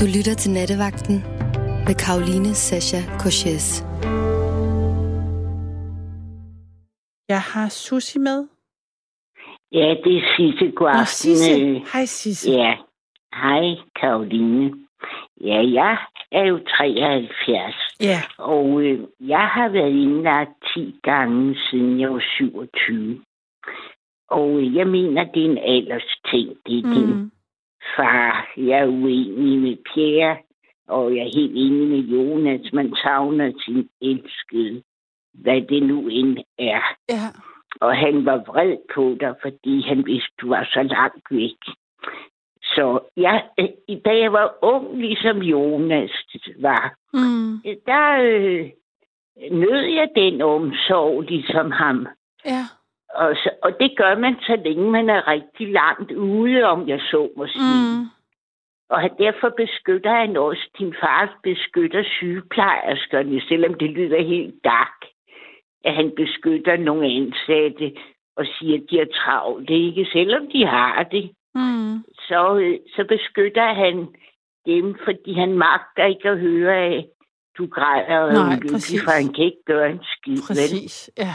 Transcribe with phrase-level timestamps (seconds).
[0.00, 1.16] Du lytter til Nattevagten
[1.86, 3.66] med Karoline Sasha Korches.
[7.28, 8.38] Jeg har Susi med.
[9.72, 10.70] Ja, det er Sisse.
[10.76, 11.06] God Nå, aften.
[11.06, 11.52] Sisse.
[11.62, 11.76] øh.
[11.92, 12.50] Hej, Sisse.
[12.50, 12.72] Ja.
[13.34, 13.64] Hej,
[14.00, 14.74] Karoline.
[15.40, 15.96] Ja, jeg
[16.32, 18.20] er jo 73, Ja.
[18.38, 23.20] og øh, jeg har været indlagt 10 gange, siden jeg var 27.
[24.30, 26.48] Og øh, jeg mener, det er en aldersting.
[26.66, 26.94] Det er mm.
[26.94, 27.30] din.
[27.96, 28.48] Far.
[28.56, 30.36] Jeg er uenig med Pierre,
[30.88, 32.72] og jeg er helt enig med Jonas.
[32.72, 34.82] Man savner sin elskede,
[35.34, 36.82] hvad det nu end er.
[37.08, 37.26] Ja.
[37.80, 41.74] Og han var vred på dig, fordi han vidste, du var så langt væk.
[42.62, 43.44] Så jeg,
[44.04, 46.10] da jeg var ung, ligesom Jonas
[46.60, 47.62] var, Mm.
[47.86, 48.70] der øh,
[49.50, 52.06] nød jeg den omsorg, ligesom ham.
[52.44, 52.62] Ja.
[53.14, 57.00] Og, så, og det gør man, så længe man er rigtig langt ude, om jeg
[57.00, 57.98] så må sige.
[57.98, 58.06] Mm.
[58.90, 65.04] Og derfor beskytter han også, din far beskytter sygeplejerskerne, selvom det lyder helt dark,
[65.84, 67.92] at han beskytter nogle ansatte
[68.36, 70.06] og siger, at de er travlt, ikke?
[70.12, 72.04] Selvom de har det, Mm.
[72.28, 74.08] så, øh, så beskytter han
[74.66, 77.06] dem, fordi han magter ikke at høre af,
[77.58, 80.46] du græder og er ulykkelig, for han kan ikke gøre en skid, vel?
[80.46, 81.10] Præcis.
[81.18, 81.34] Ja.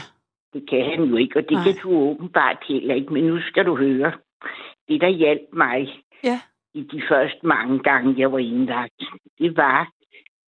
[0.54, 1.64] Det kan han jo ikke, og det Nej.
[1.64, 3.12] kan du åbenbart heller ikke.
[3.12, 4.12] Men nu skal du høre.
[4.88, 6.40] Det, der hjalp mig Ja.
[6.74, 9.02] i de første mange gange, jeg var indlagt,
[9.38, 9.90] det var,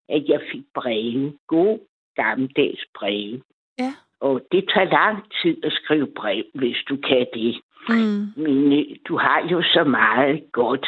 [0.08, 1.32] at jeg fik breve.
[1.46, 1.78] God
[2.16, 3.42] gammeldags breve.
[3.78, 3.92] Ja.
[4.20, 7.60] Og det tager lang tid at skrive brev, hvis du kan det.
[7.88, 8.26] Mm.
[8.42, 10.86] Men øh, du har jo så meget godt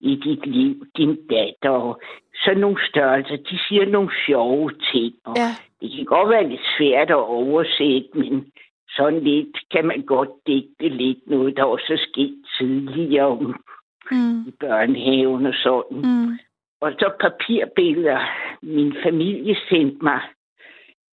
[0.00, 1.70] i dit liv, din datter.
[1.70, 2.00] Og
[2.44, 5.14] sådan nogle størrelser, de siger nogle sjove ting.
[5.24, 5.50] Og Ja.
[5.80, 8.52] Det kan godt være lidt svært at oversætte, men
[8.96, 13.64] sådan lidt kan man godt digte lidt noget, der også er sket tidligere om
[14.12, 14.40] Mm.
[14.48, 15.96] i børnehaven og sådan.
[15.98, 16.38] Mm.
[16.80, 18.20] Og så papirbilleder.
[18.62, 20.20] Min familie sendte mig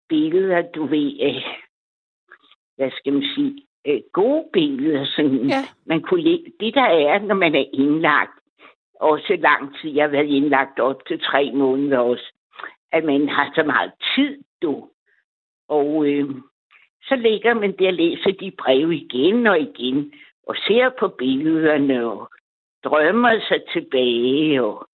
[0.09, 1.43] billeder, du ved, af,
[2.77, 3.63] hvad skal man sige,
[4.13, 5.05] gode billeder.
[5.05, 5.61] Sådan, Ja.
[5.85, 8.39] man kunne le- det der er, når man er indlagt,
[8.99, 12.33] også lang tid, jeg har været indlagt op til tre måneder også,
[12.91, 14.87] at man har så meget tid, du.
[15.69, 16.29] Og øh,
[17.03, 20.11] så ligger man der og læser de breve igen og igen,
[20.47, 22.29] og ser på billederne, og
[22.83, 24.87] drømmer sig tilbage, og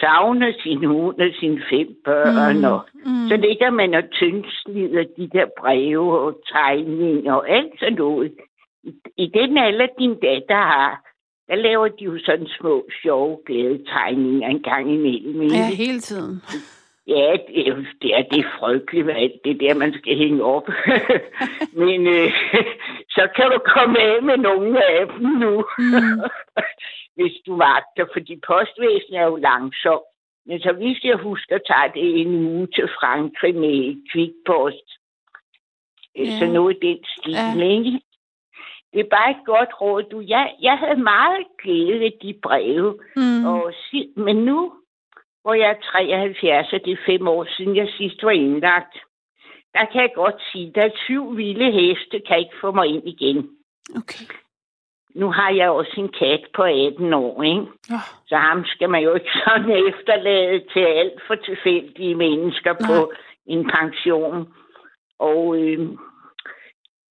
[0.00, 2.64] savner sin hund og sine fem børn, Mm.
[2.64, 3.28] og Mm.
[3.28, 8.32] så ligger man og tyndslider de der breve og tegninger og alt sådan noget.
[8.84, 11.04] I, I den alder, din datter har,
[11.48, 15.42] der laver de jo sådan små, sjove, glade tegninger en gang imellem.
[15.42, 15.56] ikke?
[15.56, 16.42] Ja, hele tiden.
[17.06, 20.44] Ja, det er, det er, det er frygteligt, hvad alt det der, man skal hænge
[20.44, 20.68] op.
[21.82, 22.30] Men øh,
[23.10, 26.20] så kan du komme af med nogle af dem nu, Mm.
[27.16, 30.02] hvis du vagter, fordi postvæsenet er jo langsomt.
[30.46, 34.88] Men så hvis jeg husker, tager det en uge til Frankrig med kvikpost.
[36.16, 36.22] Ja.
[36.22, 36.38] Ja.
[36.38, 37.70] Så noget i den stil, Ja.
[37.78, 38.00] ikke?
[38.92, 40.02] Det er bare et godt råd.
[40.02, 42.98] Du, jeg, jeg havde meget glæde af de breve.
[43.16, 43.44] Mm.
[43.46, 43.72] Og
[44.16, 44.72] men nu,
[45.42, 48.94] hvor jeg er 73, og det er fem år siden, jeg sidst var indlagt,
[49.74, 53.48] der kan jeg godt sige, at syv vilde heste kan ikke få mig ind igen.
[53.96, 54.24] Okay.
[55.14, 57.60] Nu har jeg også en kat på 18 år, ikke?
[57.96, 58.06] Oh.
[58.26, 62.88] Så ham skal man jo ikke sådan efterlade til alt for tilfældige mennesker Nej.
[62.88, 63.12] på
[63.46, 64.48] en pension.
[65.18, 65.88] Og øh,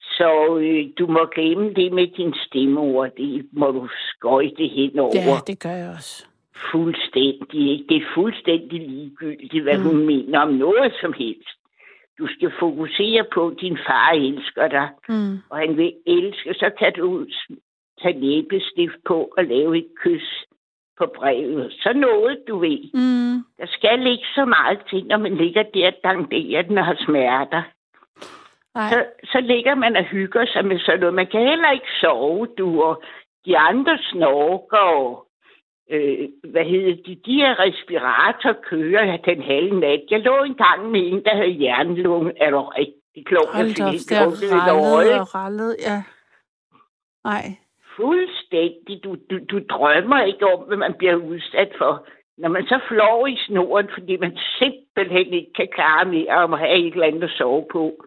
[0.01, 3.09] så øh, du må glemme det med din stemmeord.
[3.18, 5.12] Det må du skøjte hen over.
[5.16, 6.25] Ja, det gør jeg også.
[6.71, 7.85] Fuldstændig.
[7.89, 9.83] Det er fuldstændig ligegyldigt, hvad Mm.
[9.83, 11.49] hun mener om noget som helst.
[12.19, 15.37] Du skal fokusere på, at din far elsker dig, Mm.
[15.49, 17.25] og han vil elske, så kan du
[18.01, 20.45] tage læbestift på og lave et kys
[20.97, 21.73] på brevet.
[21.73, 22.79] Så noget, du ved.
[22.93, 23.43] Mm.
[23.59, 26.97] Der skal ikke så meget til, når man ligger der og danderer den og har
[27.05, 27.61] smerter.
[28.75, 28.89] Nej.
[28.89, 31.13] Så, så ligger man og hygger sig med sådan noget.
[31.13, 33.03] Man kan heller ikke sove, du, og
[33.45, 35.25] de andre snorker, og
[35.89, 40.01] øh, hvad hedder de, de her respirator kører den halve nat.
[40.12, 42.33] Jeg lå engang med en, der havde jernlunge.
[42.41, 43.47] Er du rigtig klog?
[43.53, 46.03] Hold da op, det er rallet og rallet, ja.
[47.24, 47.45] Nej.
[47.95, 49.03] Fuldstændig.
[49.03, 52.07] Du, du, du drømmer ikke om, hvad man bliver udsat for.
[52.38, 56.59] Når man så flår i snoren, fordi man simpelthen ikke kan klare mere om at
[56.59, 58.06] have et eller andet at sove på,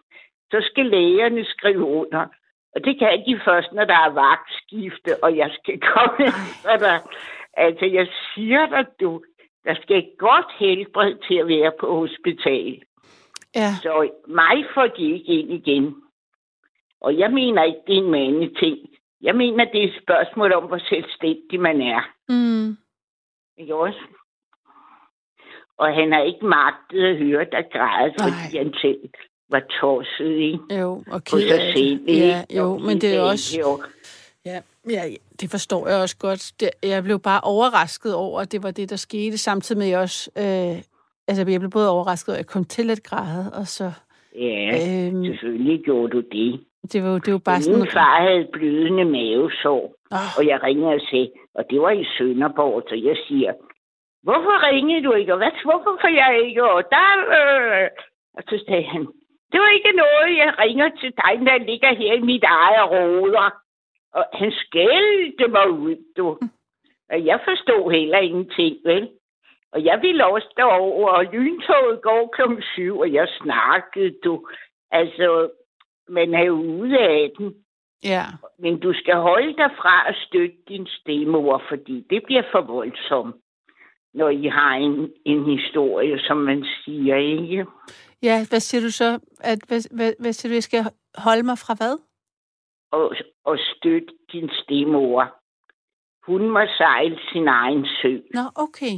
[0.50, 2.26] så skal lægerne skrive under.
[2.74, 7.00] Og det kan de først, når der er vagtskifte, og jeg skal komme efter dig.
[7.56, 9.22] Altså, jeg siger dig, du,
[9.64, 12.82] der skal et godt helbred til at være på hospital.
[13.54, 13.70] Ja.
[13.82, 15.94] Så mig får de ikke ind igen.
[17.00, 18.78] Og jeg mener ikke, det er en mande ting.
[19.22, 22.00] Jeg mener, det er et spørgsmål om, hvor selvstændig man er.
[22.28, 22.76] Mm.
[23.58, 24.00] Ikke også?
[25.78, 29.08] Og han har ikke magtet at høre dig græde, fordi han selv
[29.50, 30.80] var tosset, ikke?
[30.80, 31.72] Jo, og ked sig af det.
[31.74, 32.26] selv, ikke?
[32.26, 33.58] Ja, jo, Og men det er også...
[33.60, 33.82] Jo.
[34.46, 34.58] Ja,
[34.90, 35.02] ja,
[35.40, 36.52] det forstår jeg også godt.
[36.60, 39.90] Det, jeg blev bare overrasket over, at det var det, der skete, samtidig med at
[39.92, 40.30] jeg også...
[40.38, 40.76] Øh,
[41.28, 43.92] altså, jeg blev både overrasket over, at jeg kom til at græde, og så...
[44.36, 44.64] Ja,
[45.06, 46.60] Øhm, selvfølgelig gjorde du det.
[46.92, 47.78] det var jo det var bare sådan...
[47.78, 52.04] Min far havde blødende mavesår, Åh, og jeg ringede og sagde, og det var i
[52.18, 53.52] Sønderborg, så jeg siger,
[54.22, 57.08] hvorfor ringede du ikke, og hvad, hvorfor får jeg ikke, og der,
[57.38, 57.88] øh.
[58.36, 59.02] og så sagde han,
[59.52, 63.61] det var ikke noget, jeg ringer til dig, der ligger her i mit eget råder.
[64.14, 66.38] Og han skældte mig ud, du.
[67.10, 69.10] Og jeg forstod heller ingenting, vel?
[69.72, 74.46] Og jeg ville også derover, og lyntoget går klokken syv, og jeg snakkede, du.
[74.90, 75.50] Altså,
[76.08, 77.54] man er jo ude af den.
[78.04, 78.24] ja,
[78.58, 83.36] Men du skal holde dig fra at støtte din stemor, fordi det bliver for voldsomt,
[84.14, 87.66] når I har en, en historie, som man siger, ikke?
[88.22, 89.18] ja, hvad siger du så?
[89.40, 90.84] At, hvad, hvad, hvad siger du, jeg skal
[91.14, 92.11] holde mig fra hvad?
[92.92, 95.34] Og, og støtte din stemor.
[96.26, 98.96] Hun må sejle sin egen sø, Nå, okay.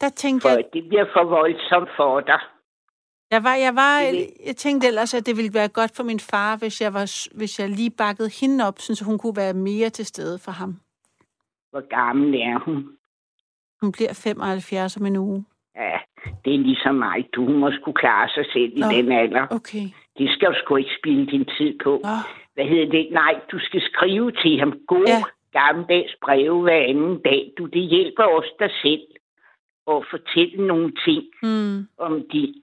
[0.00, 2.40] Der tænkte for jeg, det bliver for voldsomt for dig.
[3.30, 3.98] jeg var, jeg var,
[4.46, 7.06] jeg tænkte ellers, at det ville være godt for min far, hvis jeg, var,
[7.38, 10.80] hvis jeg lige bakkede hende op, så hun kunne være mere til stede for ham.
[11.70, 12.88] Hvor gammel er hun?
[13.80, 15.44] Hun bliver 75 om en uge.
[15.76, 15.98] Ja,
[16.44, 17.28] det er ligesom mig.
[17.34, 18.86] Du må skulle klare sig selv i Nå.
[18.88, 19.46] den alder.
[19.50, 19.86] Okay.
[20.18, 22.00] Det skal du sgu ikke spille din tid på.
[22.04, 22.16] Nå,
[22.54, 23.08] hvad hedder det?
[23.10, 24.80] Nej, du skal skrive til ham.
[24.86, 25.12] God Ja.
[25.12, 25.60] ja.
[25.60, 27.52] gammeldags breve hver anden dag.
[27.58, 29.06] Du, det hjælper også dig selv
[29.90, 32.54] at fortælle nogle ting mm, om, de,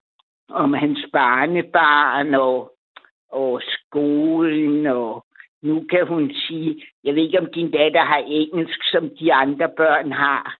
[0.49, 2.77] om hans barnebarn og,
[3.31, 4.87] og skolen.
[4.87, 5.25] Og
[5.61, 9.69] nu kan hun sige, jeg ved ikke, om din datter har engelsk, som de andre
[9.77, 10.58] børn har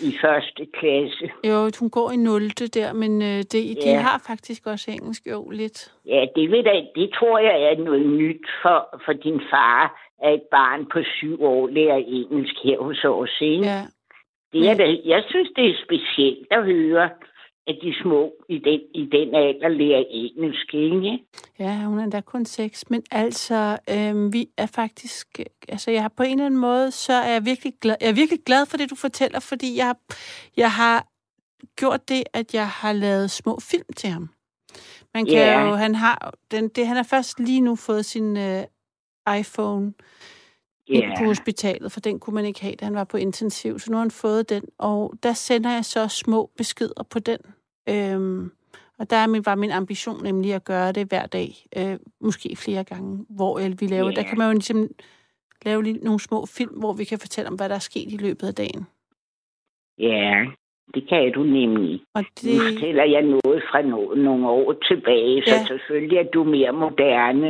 [0.00, 1.30] i første klasse.
[1.44, 2.48] jo, hun går i 0.
[2.48, 3.98] der, men øh, det, de Ja.
[4.00, 5.92] har faktisk også engelsk, jo, lidt.
[6.06, 10.34] Ja, det, ved jeg, det tror jeg er noget nyt for, for din far, at
[10.34, 13.36] et barn på syv år lærer engelsk her hos os.
[13.40, 13.64] Ikke?
[13.64, 13.80] Ja,
[14.52, 15.00] Det er det.
[15.04, 17.10] Jeg synes, det er specielt at høre,
[17.66, 20.74] at de små i den, i den alder lærer engelsk.
[20.74, 21.18] Ikke?
[21.58, 22.90] ja hun er endda kun seks.
[22.90, 25.40] Men altså, øh, vi er faktisk...
[25.68, 28.14] Altså, jeg har på en eller anden måde, så er jeg virkelig glad, jeg er
[28.14, 29.94] virkelig glad for det, du fortæller, fordi jeg,
[30.56, 31.06] jeg har
[31.76, 34.28] gjort det, at jeg har lavet små film til ham.
[35.14, 35.60] Man kan Ja.
[35.68, 38.62] jo, han har, den, det, han har først lige nu fået sin øh,
[39.38, 39.92] iPhone
[40.86, 43.78] ind på hospitalet, for den kunne man ikke have, da han var på intensiv.
[43.78, 47.38] Så nu har han fået den, og der sender jeg så små beskeder på den.
[47.88, 48.50] Øhm,
[48.98, 52.84] og der er var min ambition nemlig at gøre det hver dag, øh, måske flere
[52.84, 54.08] gange, hvor jeg, vi laver.
[54.10, 54.14] Ja.
[54.14, 54.88] Der kan man jo ligesom
[55.64, 58.16] lave lige nogle små film, hvor vi kan fortælle om, hvad der er sket i
[58.16, 58.86] løbet af dagen.
[59.98, 60.44] ja,
[60.94, 62.00] det kan du nemlig.
[62.14, 65.64] Og Nu det, fortæller jeg noget fra no- nogle år tilbage, så Ja.
[65.66, 67.48] selvfølgelig er du mere moderne.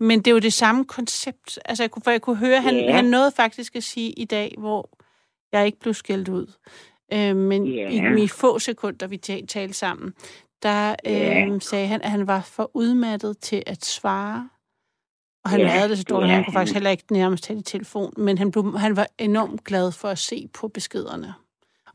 [0.00, 1.58] Men det er jo det samme koncept.
[1.64, 2.92] Altså, jeg kunne, for jeg kunne høre, han, Ja.
[2.92, 4.90] han nåede faktisk at sige i dag, hvor
[5.52, 6.52] jeg ikke blev skældt ud.
[7.12, 7.88] Øh, men Ja.
[8.18, 10.12] i, i få sekunder, vi ta- talte sammen,
[10.62, 14.48] der øh, sagde han, at han var for udmattet til at svare.
[15.44, 17.58] Og han Ja, havde det så dårligt, ja, han kunne faktisk heller ikke nærmest tage
[17.58, 21.34] i telefon, men han, blev, han var enormt glad for at se på beskederne.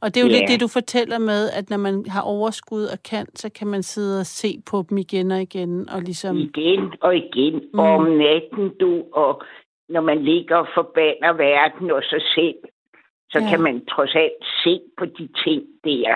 [0.02, 0.38] Og det er jo Ja.
[0.38, 3.84] lidt det, du fortæller med, at når man har overskud og kan, så kan man
[3.84, 6.38] sidde og se på dem igen og igen, og ligesom...
[6.38, 7.80] Igen og igen, Mm.
[7.80, 9.44] og om natten, du, og
[9.90, 12.56] når man ligger og forbander verden og sig selv,
[13.32, 13.50] så Ja.
[13.50, 16.16] kan man trods alt se på de ting der.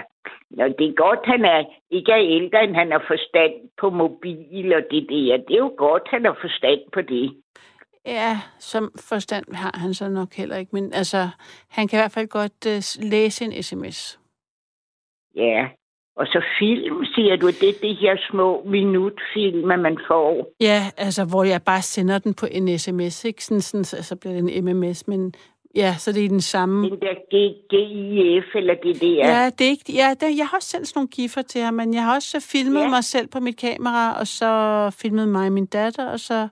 [0.49, 4.73] Når det er godt, han er ikke er ældre, end han har forstand på mobil
[4.73, 5.37] og det der.
[5.47, 7.33] Det er jo godt, han har forstand på det.
[8.05, 11.29] Ja, som forstand har han så nok heller ikke, men altså,
[11.69, 14.19] han kan i hvert fald godt uh, læse en sms.
[15.35, 15.67] Ja.
[16.15, 20.53] Og så film, siger du, det er de her små minutfilm, man får.
[20.59, 23.45] Ja, altså, hvor jeg bare sender den på en sms, ikke?
[23.45, 25.33] Sådan, sådan, så, så bliver det en MMS, men
[25.75, 26.89] ja, så det er den samme.
[26.89, 29.27] Den der GIF, eller det der.
[29.27, 31.74] Ja, det er ikke, ja det, jeg har også sendt sådan nogle giffer til ham,
[31.74, 32.81] men jeg har også filmet.
[32.81, 32.89] Ja.
[32.89, 34.51] mig selv på mit kamera, og så
[35.01, 36.47] filmet mig og min datter, og så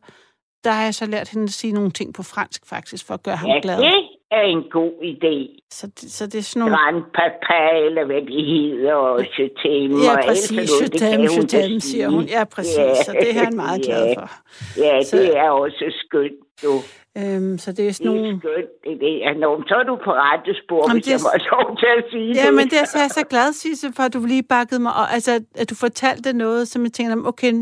[0.64, 3.24] der har jeg så lært hende at sige nogle ting på fransk faktisk, for at
[3.24, 3.78] gøre ham ja glad.
[3.78, 3.94] det
[4.32, 5.60] er en god idé.
[5.72, 6.76] Så, det, så det er sådan nogle...
[6.76, 10.72] Grandpapa, eller hvad det hedder, og t'aime, Ja, præcis.
[10.92, 11.82] Det jetem, sige.
[11.82, 12.24] siger hun.
[12.24, 12.78] Ja, præcis.
[12.78, 12.96] Ja.
[13.04, 14.14] Så det er han meget glad Ja.
[14.22, 14.30] for.
[14.78, 16.74] Ja, Så- det er også skønt, du.
[17.18, 18.36] Øhm, så det er sådan Det nogle...
[18.36, 19.34] er skønt, det der.
[19.40, 21.90] Nå, så er du på rette spor, Jamen, hvis det er- jeg må lov til
[21.98, 22.54] at sige Ja, det.
[22.54, 24.94] men det er så, jeg er så glad, Sisse, for at du lige bakkede mig.
[25.02, 27.54] Og, altså, at du fortalte noget, som jeg tænkte, okay,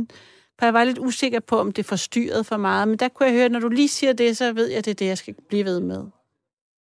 [0.62, 2.88] for jeg var lidt usikker på, om det forstyrrede for meget.
[2.88, 4.91] Men der kunne jeg høre, når du lige siger det, så ved jeg, at det
[4.91, 6.01] er det, jeg skal blive ved med.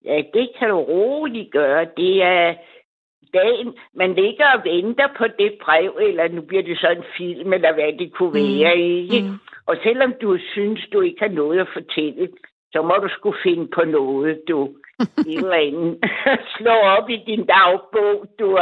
[0.05, 1.85] Ja, det kan du roligt gøre.
[1.97, 2.53] Det er,
[3.33, 7.53] dagen, man ligger og venter på det brev, eller nu bliver det så en film,
[7.53, 8.81] eller hvad det kunne være, mm.
[8.81, 9.21] ikke?
[9.21, 9.35] Mm.
[9.65, 12.29] Og selvom du synes, du ikke har noget at fortælle,
[12.73, 14.69] så må du skulle finde på noget, du.
[15.31, 15.97] Et eller andet.
[16.57, 18.57] Slå op i din dagbog, du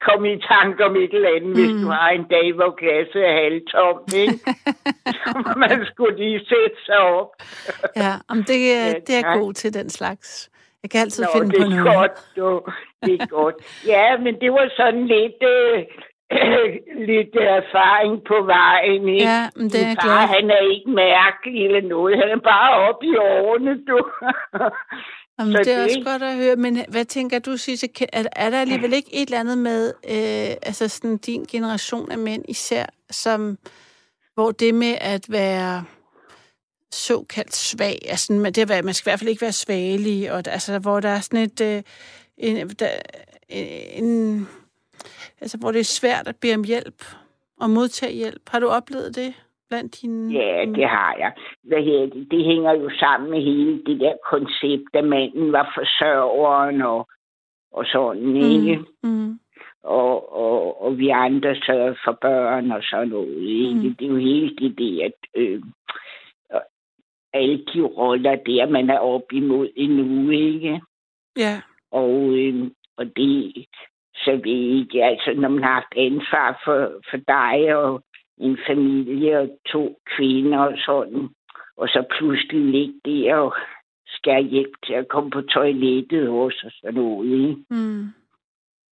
[0.00, 1.60] kommet i tanke om et eller andet, mm.
[1.60, 4.38] hvis du har en dag, hvor glasset er halvtomt, ikke?
[5.20, 7.30] så man skulle lige sætte sig op.
[7.96, 10.50] ja, om det, ja, det er god til den slags.
[10.82, 11.96] Jeg kan altid Nå, finde på noget.
[11.96, 12.62] Godt, du.
[13.06, 13.54] Det er godt.
[13.86, 15.40] Ja, men det var sådan lidt...
[15.42, 15.84] Øh,
[17.10, 19.08] lidt erfaring på vejen.
[19.08, 19.24] Ikke?
[19.24, 22.18] Ja, men det er far, han er ikke mærkelig eller noget.
[22.18, 23.98] Han er bare oppe i årene, du.
[25.38, 25.84] Jamen, det er det...
[25.84, 27.88] også godt at høre, men hvad tænker du, Sisse?
[28.12, 32.18] Er, er der alligevel ikke et eller andet med øh, altså sådan din generation af
[32.18, 33.58] mænd især, som,
[34.34, 35.84] hvor det med at være
[36.92, 40.42] såkaldt svag, altså det at være, man skal i hvert fald ikke være svagelig, og
[40.46, 41.82] altså, hvor der er sådan et, øh,
[42.36, 42.90] en, der,
[43.48, 44.48] en,
[45.40, 47.04] altså hvor det er svært at bede om hjælp
[47.60, 48.42] og modtage hjælp.
[48.48, 49.34] Har du oplevet det?
[49.68, 50.32] Blandt dine...
[50.32, 51.32] Ja, det har jeg.
[51.70, 52.30] Det?
[52.30, 57.08] det hænger jo sammen med hele det der koncept, at manden var forsørgeren og,
[57.72, 58.36] og sådan, mm.
[58.36, 58.84] ikke?
[59.02, 59.38] Mm.
[59.82, 63.74] Og, og, og vi andre sørger for børn og sådan noget, ikke?
[63.74, 63.94] Mm.
[63.94, 65.62] Det er jo hele det der, at øh,
[67.34, 70.80] alle de roller der, man er op imod endnu, ikke?
[71.36, 71.60] Ja.
[71.90, 73.66] Og, øh, og det,
[74.14, 78.02] så vi ikke, altså når man har haft ansvar for, for dig og
[78.38, 81.28] en familie og to kvinder og sådan.
[81.76, 83.54] Og så pludselig ligge der og
[84.06, 87.48] skal hjælp til at komme på toilettet hos og sådan noget.
[87.48, 87.64] Ikke?
[87.70, 88.06] Mm.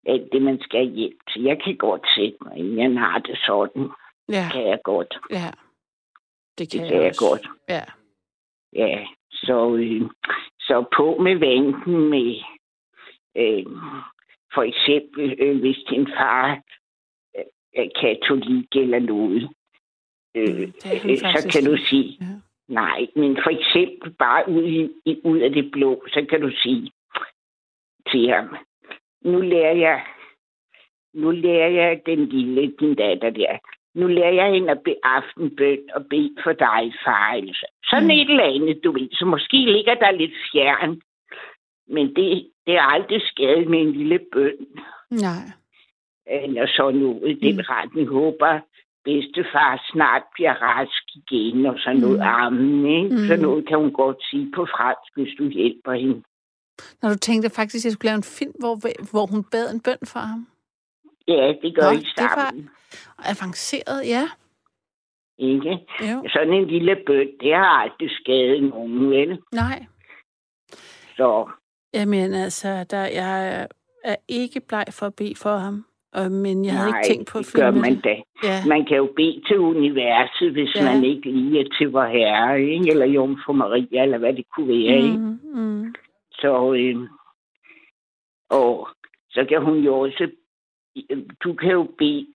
[0.05, 1.43] Alt det, man skal hjælp til.
[1.43, 2.81] Jeg kan godt sætte mig ind.
[2.81, 3.89] Jeg har det sådan.
[4.29, 4.49] Ja.
[4.51, 5.17] kan jeg godt.
[5.29, 5.51] Ja.
[6.57, 7.47] Det kan, det kan jeg, jeg godt.
[7.69, 7.83] Ja.
[8.75, 10.01] Ja, så, øh,
[10.59, 12.35] så på med vanken med
[13.37, 13.65] øh,
[14.53, 16.61] for eksempel, øh, hvis din far
[18.01, 19.49] katolik eller noget.
[20.35, 20.73] Øh, mm,
[21.15, 22.25] så kan du sige, ja.
[22.67, 26.91] nej, men for eksempel bare ud, i, ud af det blå, så kan du sige
[28.11, 28.55] til ham,
[29.21, 30.05] nu lærer jeg,
[31.13, 33.57] nu lærer jeg den lille, din datter der,
[33.95, 37.31] nu lærer jeg hende at bede aftenbøn og bede for dig, far.
[37.33, 37.65] Altså.
[37.85, 38.09] Sådan mm.
[38.09, 39.09] et eller andet, du ved.
[39.11, 41.01] Så måske ligger der lidt fjern.
[41.87, 44.67] Men det, det er aldrig skadet med en lille bøn.
[45.11, 45.62] Nej
[46.27, 47.65] eller sådan noget i den mm.
[47.69, 48.07] retning.
[48.09, 48.59] Håber,
[49.05, 52.27] bedstefar snart bliver rask igen, og sådan noget mm.
[52.37, 53.15] armen, ikke?
[53.15, 53.27] Mm.
[53.27, 56.23] Sådan noget kan hun godt sige på fransk, hvis du hjælper hende.
[57.01, 58.75] Når du tænkte faktisk, at jeg skulle lave en film, hvor,
[59.11, 60.47] hvor hun bad en bøn for ham?
[61.27, 62.57] Ja, det gør Nå, I sammen.
[62.57, 62.69] Det
[63.17, 64.23] var avanceret, ja.
[65.37, 65.71] Ikke?
[66.01, 66.29] Jo.
[66.33, 69.41] Sådan en lille bøn, det har aldrig skadet nogen, vel?
[69.51, 69.85] Nej.
[71.17, 71.49] Så.
[71.93, 73.67] Jamen altså, der, jeg
[74.03, 75.85] er ikke bleg for at bede for ham.
[76.13, 78.15] Og, men jeg havde Nej, ikke tænkt på at det gør man da.
[78.43, 78.65] Ja.
[78.67, 80.83] Man kan jo bede til universet, hvis ja.
[80.83, 82.91] man ikke lige er til vor herre, ikke?
[82.91, 85.01] eller Jomfru Maria, eller hvad det kunne være.
[85.01, 85.17] Mm, ikke?
[85.53, 85.95] Mm.
[86.31, 87.07] Så, øh,
[88.49, 88.89] og
[89.31, 90.31] så kan hun jo også,
[91.43, 92.27] du kan jo bede,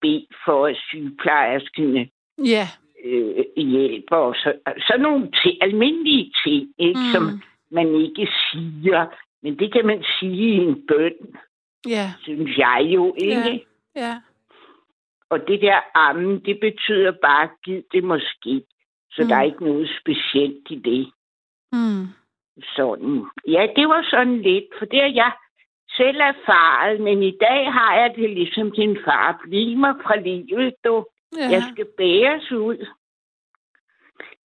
[0.00, 2.08] bede for, at sygeplejerskene
[2.38, 2.66] ja.
[3.04, 4.16] øh, hjælper.
[4.16, 7.00] Og så, så nogle ting, almindelige ting, ikke?
[7.00, 7.12] Mm.
[7.12, 9.06] som man ikke siger,
[9.42, 11.14] men det kan man sige i en bøn.
[11.88, 12.12] Ja.
[12.22, 13.66] Synes jeg jo ikke.
[13.96, 14.06] Ja.
[14.06, 14.20] ja.
[15.30, 18.62] Og det der ammen, det betyder bare, giv det måske.
[19.10, 19.28] Så mm.
[19.28, 21.12] der er ikke noget specielt i det.
[21.72, 22.06] Mm.
[22.76, 23.24] Sådan.
[23.48, 25.32] Ja, det var sådan lidt, for det er jeg
[25.96, 29.40] selv erfaret, men i dag har jeg det ligesom din far.
[29.42, 31.06] Bliv mig fra livet, du.
[31.36, 31.48] Ja.
[31.50, 32.86] Jeg skal bæres ud.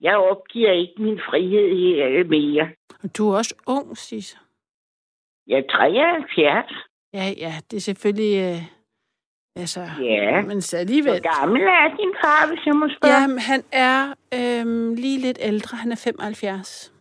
[0.02, 2.70] Jeg opgiver ikke min frihed her mere.
[3.18, 4.38] Du er også ung, Sisse.
[5.48, 6.74] Jeg er 73.
[7.16, 8.34] Ja, ja, det er selvfølgelig...
[8.40, 8.62] Øh,
[9.56, 10.42] altså, ja.
[10.42, 11.12] Men så alligevel...
[11.12, 13.22] Hvor gammel er din far, hvis jeg må spørge?
[13.22, 14.66] Jamen, han er øh,
[14.98, 15.78] lige lidt ældre.
[15.78, 16.94] Han er 75.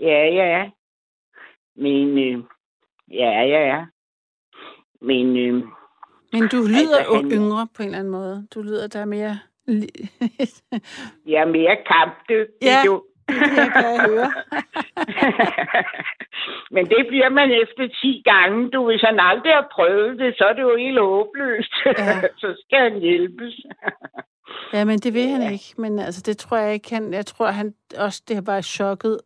[0.00, 0.70] Ja, ja, ja.
[1.76, 2.44] Men, øh,
[3.10, 3.84] ja, ja, ja.
[5.00, 5.54] Men, øh,
[6.32, 7.32] Men du lyder altså, han...
[7.32, 8.46] yngre på en eller anden måde.
[8.54, 9.38] Du lyder der mere...
[11.32, 12.82] jeg er mere kampdygtig, ja.
[12.86, 14.32] jo det kan jeg høre.
[16.74, 18.70] Men det bliver man efter 10 gange.
[18.70, 21.74] Du, hvis han aldrig har prøvet det, så er det jo helt håbløst.
[21.86, 22.20] Ja.
[22.42, 23.54] så skal han hjælpes.
[24.72, 25.28] ja, men det vil ja.
[25.28, 25.74] han ikke.
[25.78, 26.94] Men altså, det tror jeg ikke.
[26.94, 29.18] Han, jeg tror, han også det var chokket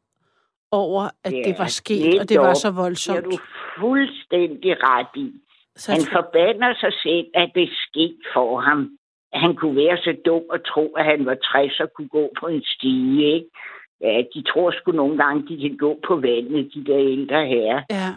[0.73, 3.19] over, at ja, det var sket, og det var så voldsomt.
[3.19, 3.39] Det er du
[3.79, 5.33] fuldstændig ret i.
[5.77, 8.99] Så han forbander sig selv, at det skete for ham.
[9.33, 12.47] Han kunne være så dum og tro, at han var 60 og kunne gå på
[12.47, 13.51] en stige, ikke?
[14.05, 17.83] Ja, de tror sgu nogle gange, de kan gå på vandet, de der ældre her.
[17.91, 18.11] Ja.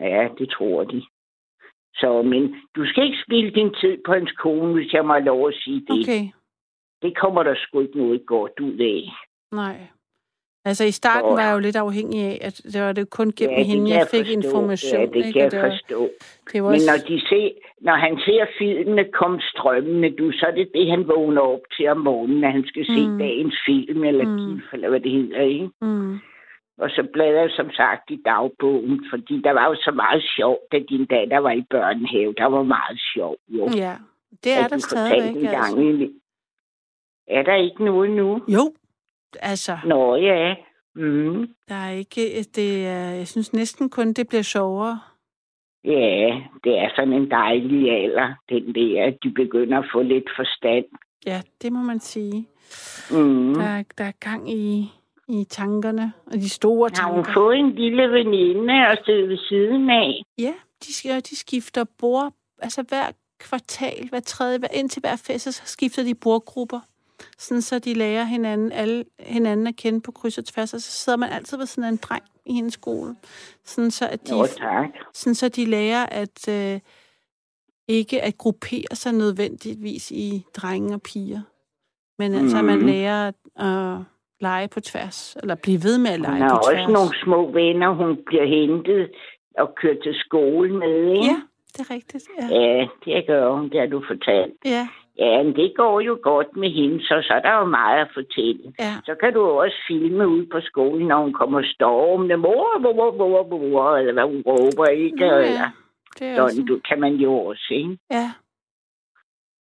[0.00, 1.02] Ja, det tror de.
[1.94, 5.48] Så, men du skal ikke spille din tid på hans kone, hvis jeg må lov
[5.48, 6.02] at sige det.
[6.02, 6.24] Okay.
[7.02, 9.02] Det kommer der sgu ikke noget godt ud af.
[9.52, 9.76] Nej.
[10.68, 13.54] Altså i starten var jeg jo lidt afhængig af, at det var det kun gennem
[13.56, 14.38] Ja, det hende, jeg jeg fik forstå.
[14.40, 15.00] information.
[15.00, 15.32] Ja, det ikke?
[15.32, 16.00] kan jeg det var, forstå.
[16.52, 17.48] det var Men når, de ser,
[17.80, 21.86] når han ser filmene komme strømmende, du, så er det det, han vågner op til
[21.88, 23.18] om morgenen, at han skal se Mm.
[23.18, 24.36] dagens film, eller Mm.
[24.38, 25.68] gif, eller hvad det hedder, ikke?
[25.82, 26.14] mm,
[26.78, 30.58] Og så bladrer jeg som sagt i dagbogen, fordi der var jo så meget sjov,
[30.72, 32.34] da din datter var i børnehave.
[32.38, 33.64] Der var meget sjov, jo.
[33.84, 33.94] ja,
[34.44, 35.50] det er At der stadigvæk.
[35.50, 36.08] gang Altså.
[37.28, 38.42] Er der ikke noget nu?
[38.48, 38.72] Jo,
[39.40, 40.54] altså, Nå ja.
[40.94, 41.48] Mm.
[41.68, 45.00] der er ikke, det er, jeg synes næsten kun, det bliver sjovere.
[45.84, 50.24] Ja, det er sådan en dejlig alder, den der, at de begynder at få lidt
[50.36, 50.84] forstand.
[51.26, 52.48] Ja, det må man sige.
[53.10, 53.54] Mm.
[53.54, 54.90] Der, er- der er gang i,
[55.28, 57.32] i tankerne, og de store Har hun tanker.
[57.40, 60.22] fået en lille veninde og sidde ved siden af?
[60.38, 60.54] Ja,
[60.86, 65.62] de, skal, de skifter bord, altså hver kvartal, hver tredje, hver, indtil hver fest, så
[65.64, 66.80] skifter de bordgrupper.
[67.38, 70.90] Sådan så de lærer hinanden, alle, hinanden at kende på kryds og tværs, og så
[70.92, 73.16] sidder man altid ved sådan en dreng i hendes skole.
[73.64, 74.88] Sådan så, at de, Jo, tak.
[75.14, 76.80] sådan så de lærer at øh,
[77.88, 81.40] ikke at gruppere sig nødvendigvis i drenge og piger.
[82.18, 82.86] Men altså, at man Mhm.
[82.86, 83.34] lærer at
[83.66, 84.04] øh,
[84.40, 86.88] lege på tværs, eller blive ved med at lege Hun har på også tværs.
[86.90, 89.10] nogle små venner, hun bliver hentet
[89.58, 91.24] og kørt til skole med, ikke?
[91.26, 91.36] Ja,
[91.72, 92.24] det er rigtigt.
[92.40, 92.46] Ja.
[92.60, 94.54] Ja, det gør hun, det har du fortalt.
[94.64, 98.00] ja, Ja, men det går jo godt med hende, så, så er der jo meget
[98.00, 98.72] at fortælle.
[98.78, 98.92] ja.
[99.04, 103.12] Så kan du også filme ud på skolen, når hun kommer stormende, mor, mor, mor,
[103.12, 105.16] mor, mor, eller hvad hun råber, ikke?
[105.16, 105.70] Nå, Eller, ja.
[106.18, 107.98] Det er sådan, også, du, kan man jo også, ikke?
[108.10, 108.30] ja.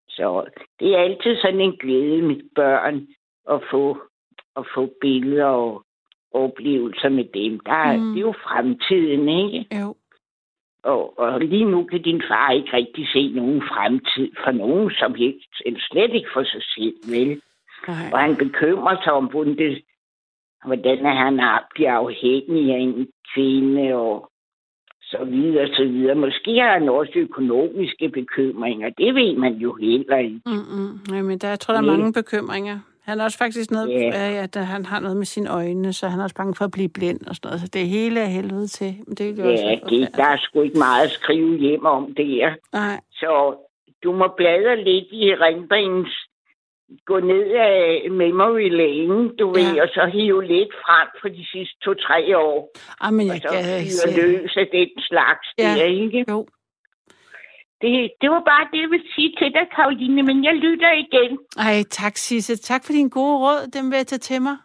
[0.10, 0.46] Så
[0.80, 3.08] det er altid sådan en glæde med børn
[3.52, 3.98] at få,
[4.58, 5.84] at få billeder og
[6.34, 7.60] oplevelser med dem.
[7.60, 8.04] Der er, Mm.
[8.04, 8.14] mm.
[8.14, 9.80] Det er jo fremtiden, ikke?
[9.82, 9.96] Jo.
[10.92, 15.16] Og, og lige nu kan din far ikke rigtig se nogen fremtid for nogen som
[15.16, 17.42] helst, eller slet ikke for sig selv, vel?
[17.88, 18.10] Nej.
[18.14, 19.82] Og han bekymrer sig om, hvordan, det,
[20.66, 24.30] hvordan han er- bliver afhængig af en kvinde og
[25.02, 26.16] så videre, så videre.
[26.16, 28.90] Måske har han også økonomiske bekymringer.
[28.90, 30.42] Det ved man jo heller ikke.
[30.46, 31.00] Mm-mm.
[31.16, 32.80] Jamen, der, jeg tror, der er mange bekymringer.
[33.06, 34.32] Han er også faktisk noget, Ja.
[34.32, 34.44] yeah.
[34.44, 36.90] at han har noget med sine øjne, så han er også bange for at blive
[36.90, 37.62] blind og sådan noget.
[37.62, 38.96] Så det er hele af helvede til.
[39.08, 41.58] Men det er jo også Ja, være det, der er sgu ikke meget at skrive
[41.58, 42.56] hjem om det.
[42.74, 43.56] Nej, Så
[44.04, 46.16] du må bladre lidt i erindringens
[47.06, 49.82] gå ned af memory lane, du ved, Ja.
[49.84, 52.72] og så hive lidt frem for de sidste to-tre år.
[53.02, 54.22] ah, men Og jeg så kan fyre se.
[54.22, 55.64] løs af den slags Ja.
[55.78, 56.26] der, ikke?
[56.30, 56.48] Jo,
[57.82, 61.32] Det, det var bare det, jeg ville sige til dig, Karoline, men jeg lytter igen.
[61.58, 62.56] ej, tak Sisse.
[62.58, 63.68] Tak for dine gode råd.
[63.76, 64.58] Dem vil jeg tage til mig.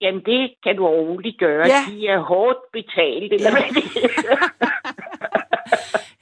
[0.00, 1.66] Jamen, det kan du roligt gøre.
[1.66, 1.82] Ja.
[1.90, 3.84] De er hårdt betalt, eller hvad det.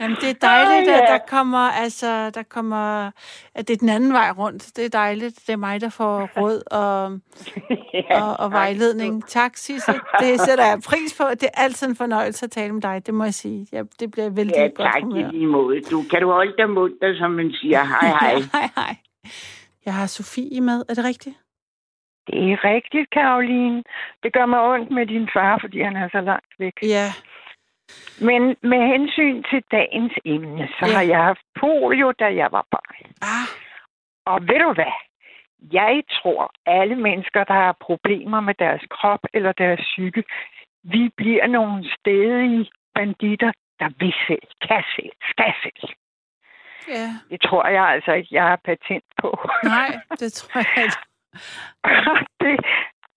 [0.08, 1.12] Jamen, det er dejligt, Åh, at ja.
[1.12, 3.10] der kommer, altså, der kommer,
[3.54, 4.76] at det er den anden vej rundt.
[4.76, 5.36] Det er dejligt.
[5.46, 7.18] Det er mig, der får råd og,
[8.10, 9.28] Ja, og, og vejledning.
[9.28, 9.92] Tak, Sisse.
[10.20, 11.24] Det sætter jeg pris på.
[11.30, 13.66] Det er altid en fornøjelse at tale med dig, det må jeg sige.
[13.72, 15.28] Ja, det bliver vældig Ja, godt tak humør.
[15.28, 15.80] i lige måde.
[15.80, 17.84] Du, kan du holde dig munter, som man siger?
[17.84, 18.34] Hej, hej.
[18.52, 18.96] hej, hej.
[19.86, 20.84] Jeg har Sofie med.
[20.88, 21.36] Er det rigtigt?
[22.26, 23.82] Det er rigtigt, Karoline.
[24.22, 26.72] Det gør mig ondt med din far, fordi han er så langt væk.
[26.82, 27.12] Ja.
[28.20, 30.92] Men med hensyn til dagens emne, så Ja.
[30.94, 33.12] har jeg haft polio, da jeg var barn.
[33.22, 33.48] Ah,
[34.26, 34.92] Og ved du hvad?
[35.72, 40.24] Jeg tror, alle mennesker, der har problemer med deres krop eller deres psyke,
[40.82, 45.90] vi bliver nogle stedige banditter, der vil selv, kan selv, skal selv.
[46.88, 47.08] ja.
[47.30, 49.48] Det tror jeg altså ikke, jeg har patent på.
[49.64, 51.02] Nej, det tror jeg ikke.
[52.40, 52.60] det,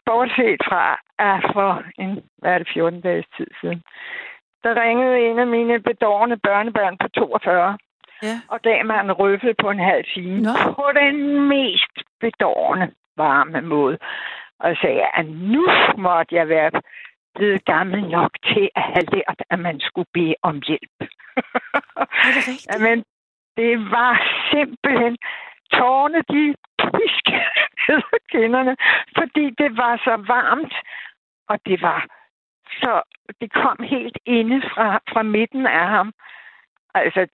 [0.05, 3.83] bortset fra, at for en, hvad er det, 14 dages tid siden,
[4.63, 7.77] der ringede en af mine bedårende børnebørn på 42,
[8.23, 8.35] Ja.
[8.47, 10.49] og gav mig en røffel på en halv time Nå.
[10.75, 13.97] på den mest bedårende varme måde.
[14.59, 16.71] Og sagde, at nu måtte jeg være
[17.35, 20.97] blevet gammel nok til at have lært, at man skulle bede om hjælp.
[20.99, 22.67] Er det rigtigt?
[22.73, 23.03] Jamen,
[23.57, 24.13] det var
[24.51, 25.17] simpelthen
[25.73, 28.77] tårne, de piskede kinderne,
[29.17, 30.73] fordi det var så varmt,
[31.49, 32.05] og det var
[32.71, 33.01] så,
[33.41, 36.13] det kom helt inde fra, fra midten af ham.
[36.93, 37.27] Altså,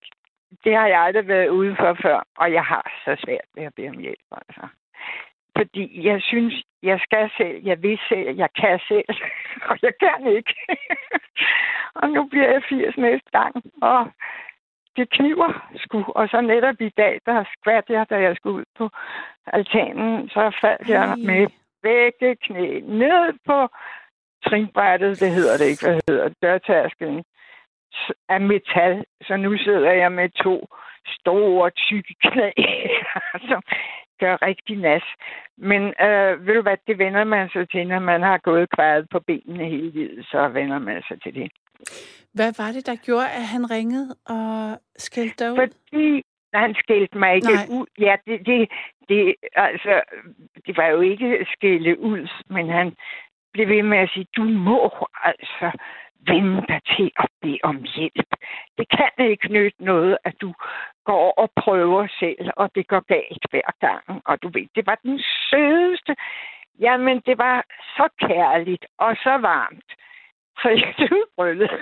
[0.63, 3.73] det har jeg aldrig været ude for før, og jeg har så svært ved at
[3.76, 4.67] bede om hjælp, altså.
[5.58, 9.10] Fordi jeg synes, jeg skal selv, jeg vil selv, jeg kan selv,
[9.69, 10.56] og jeg kan ikke.
[12.02, 14.12] og nu bliver jeg 80 næste gang, og
[14.97, 16.04] det kniver sgu.
[16.08, 18.89] Og så netop i dag, der skvat jeg, da jeg skulle ud på
[19.47, 21.47] altanen, så faldt jeg med
[21.82, 23.67] begge knæ ned på
[24.45, 27.23] trinbrættet, det hedder det ikke, hvad hedder det, dørtærskelen.
[28.30, 30.67] af metal, så nu sidder jeg med to
[31.19, 32.52] store, tykke knæ,
[33.50, 33.62] som
[34.19, 35.04] gør rigtig nas.
[35.58, 39.08] Men øh, ved du hvad, det vender man sig til, når man har gået kvaret
[39.12, 41.52] på benene hele livet, så vender man sig til det.
[42.34, 45.58] Hvad var det, der gjorde, at han ringede og skældte dig ud?
[45.58, 46.23] Fordi
[46.54, 47.78] han skældte mig ikke Nej.
[47.78, 47.86] ud.
[48.00, 48.69] Ja, det, det,
[49.10, 50.02] det, altså,
[50.65, 52.95] det var jo ikke skælde ud, men han
[53.58, 55.70] blev ved med at sige, du må altså
[56.30, 58.32] vende dig til at bede om hjælp.
[58.78, 60.54] Det kan ikke nytte noget, at du
[61.06, 64.22] går og prøver selv, og det går galt hver gang.
[64.26, 66.15] Og du ved, det var den sødeste.
[66.80, 67.65] Jamen, det var
[67.98, 69.91] så kærligt og så varmt.
[70.62, 71.80] Så jeg udbrøllede.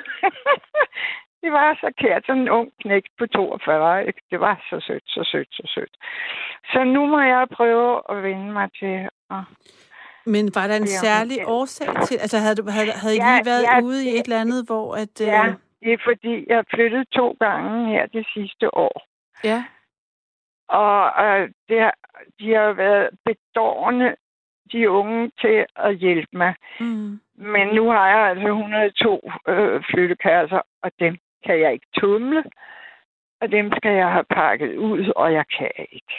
[1.41, 4.07] det var så kært, sådan en ung knægt på 42.
[4.07, 4.21] Ikke?
[4.31, 5.95] Det var så sødt, så sødt, så sødt.
[6.73, 9.43] Så nu må jeg prøve at vende mig til at
[10.25, 11.49] men var der en særlig ja.
[11.49, 14.23] årsag til, altså havde, du, havde, havde I Ja, lige været ja, ude i et
[14.23, 15.21] eller andet, hvor at...
[15.21, 19.05] øh, Ja, det er fordi, jeg flyttede to gange her det sidste år.
[19.43, 19.63] ja.
[20.69, 21.97] Og øh, det, har-
[22.39, 24.15] de har været bedårende,
[24.71, 26.55] de unge, til at hjælpe mig.
[26.79, 27.19] Mm.
[27.35, 32.43] Men nu har jeg altså 102 øh, flyttekasser, og dem kan jeg ikke tumle.
[33.41, 36.13] Og dem skal jeg have pakket ud, og jeg kan ikke.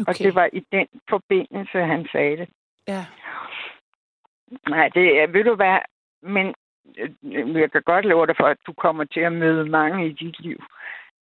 [0.00, 0.04] Okay.
[0.08, 2.48] Og det var i den forbindelse, han sagde det.
[2.88, 3.04] Ja.
[4.68, 5.78] Nej, det er, ved du hvad,
[6.22, 6.54] men
[6.98, 7.10] øh,
[7.60, 10.40] jeg kan godt love dig for, at du kommer til at møde mange i dit
[10.40, 10.62] liv,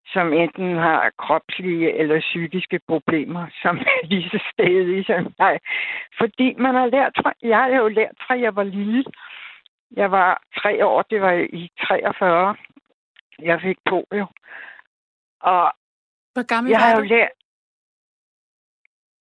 [0.06, 5.60] som enten har kropslige eller psykiske problemer, som er lige så stedige som dig.
[6.18, 7.12] Fordi man har lært,
[7.42, 9.04] jeg har jo lært fra, jeg var lille.
[9.96, 12.56] Jeg var tre år, det var i 43.
[13.42, 14.26] Jeg fik polio.
[15.40, 15.72] Og
[16.32, 17.02] Hvor gammel jeg var har du?
[17.02, 17.30] jo lært,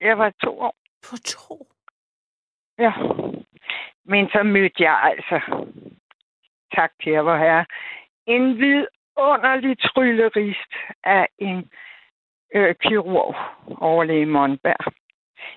[0.02, 0.76] jeg var to år.
[1.10, 1.68] På to.
[2.80, 2.92] Ja.
[4.08, 5.66] Men så mødte jeg altså,
[6.76, 7.66] tak til jer, hvor herre,
[8.26, 11.70] en vidunderlig tryllerist af en
[12.56, 13.36] øh, kirurg,
[13.78, 14.94] overlæge Monberg.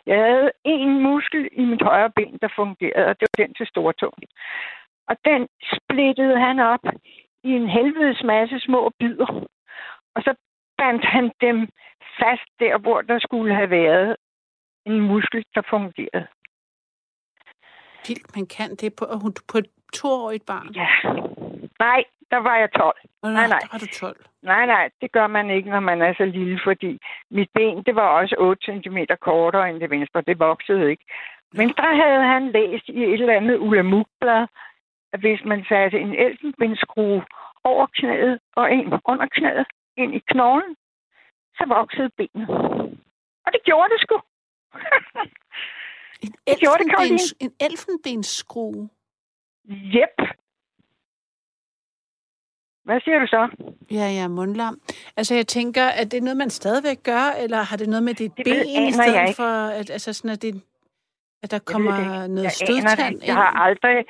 [0.06, 3.66] Jeg havde en muskel i mit højre ben, der fungerede, og det var den til
[3.66, 4.24] stortåen.
[5.08, 6.84] Og den splittede han op
[7.44, 9.46] i en helvedes masse små bidder.
[10.14, 10.34] Og så
[10.78, 11.68] bandt han dem
[12.20, 14.16] fast der, hvor der skulle have været
[14.86, 16.26] en muskel, der fungerede.
[18.08, 20.68] Vildt, man kan det på, og hun- på et toårigt barn.
[20.74, 20.88] Ja.
[21.78, 22.96] Nej, der var jeg 12.
[23.22, 23.58] Og Nej, nej.
[23.58, 24.16] Der var du 12.
[24.42, 26.98] Nej, nej, det gør man ikke, når man er så lille, fordi
[27.30, 30.20] mit ben, det var også 8 cm kortere end det venstre.
[30.20, 31.04] Det voksede ikke.
[31.52, 34.46] Men der havde han læst i et eller andet ulamukblad,
[35.12, 37.24] at hvis man satte en elfenbenskrue
[37.64, 40.76] over knæet og en under knæet ind i knoglen,
[41.58, 42.48] så voksede benet.
[43.46, 44.16] Og det gjorde det sgu.
[46.22, 47.14] En, Det gjorde det, Karoline.
[47.14, 48.88] elfenbens, en elfenbensskrue.
[49.68, 50.16] Jep.
[52.85, 53.48] Hvad siger du så?
[53.90, 54.80] Ja, ja, mundlam.
[55.16, 58.14] Altså, jeg tænker, at det er noget, man stadigvæk gør, eller har det noget med
[58.14, 60.62] dit Det ben i jeg stedet for, at, altså sådan, at, det,
[61.42, 62.28] at der Jeg kommer ikke.
[62.35, 63.24] noget jeg stødtand ind?
[63.26, 64.04] Jeg har aldrig...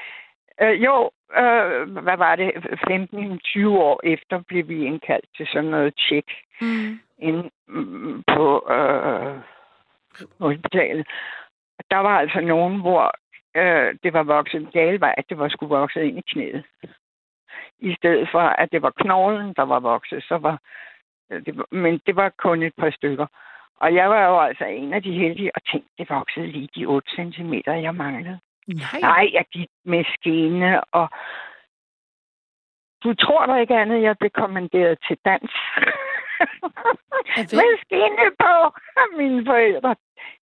[0.63, 2.51] Øh, jo, øh, hvad var det?
[3.67, 6.25] 15-20 år efter blev vi indkaldt til sådan noget tjek
[6.63, 7.01] Mm.
[7.69, 9.37] mm, på øh,
[10.41, 11.07] hospitalet.
[11.91, 13.13] Der var altså nogen, hvor
[13.57, 16.65] øh, det var vokset en gal vej, at det var skulle vokset ind i knæet.
[17.79, 20.59] I stedet for, at det var knoglen, der var vokset, så var
[21.31, 23.27] øh, det var, men det var kun et par stykker.
[23.81, 26.87] Og jeg var jo altså en af de heldige, og tænkte, det voksede lige de
[26.87, 28.39] 8 cm, jeg manglede.
[28.67, 29.01] Nej.
[29.01, 31.09] Nej, jeg gik med skene, og
[33.05, 35.53] du tror da ikke andet, jeg blev kommanderet til dans.
[37.59, 38.55] Med skene på
[39.19, 39.97] mine forældre.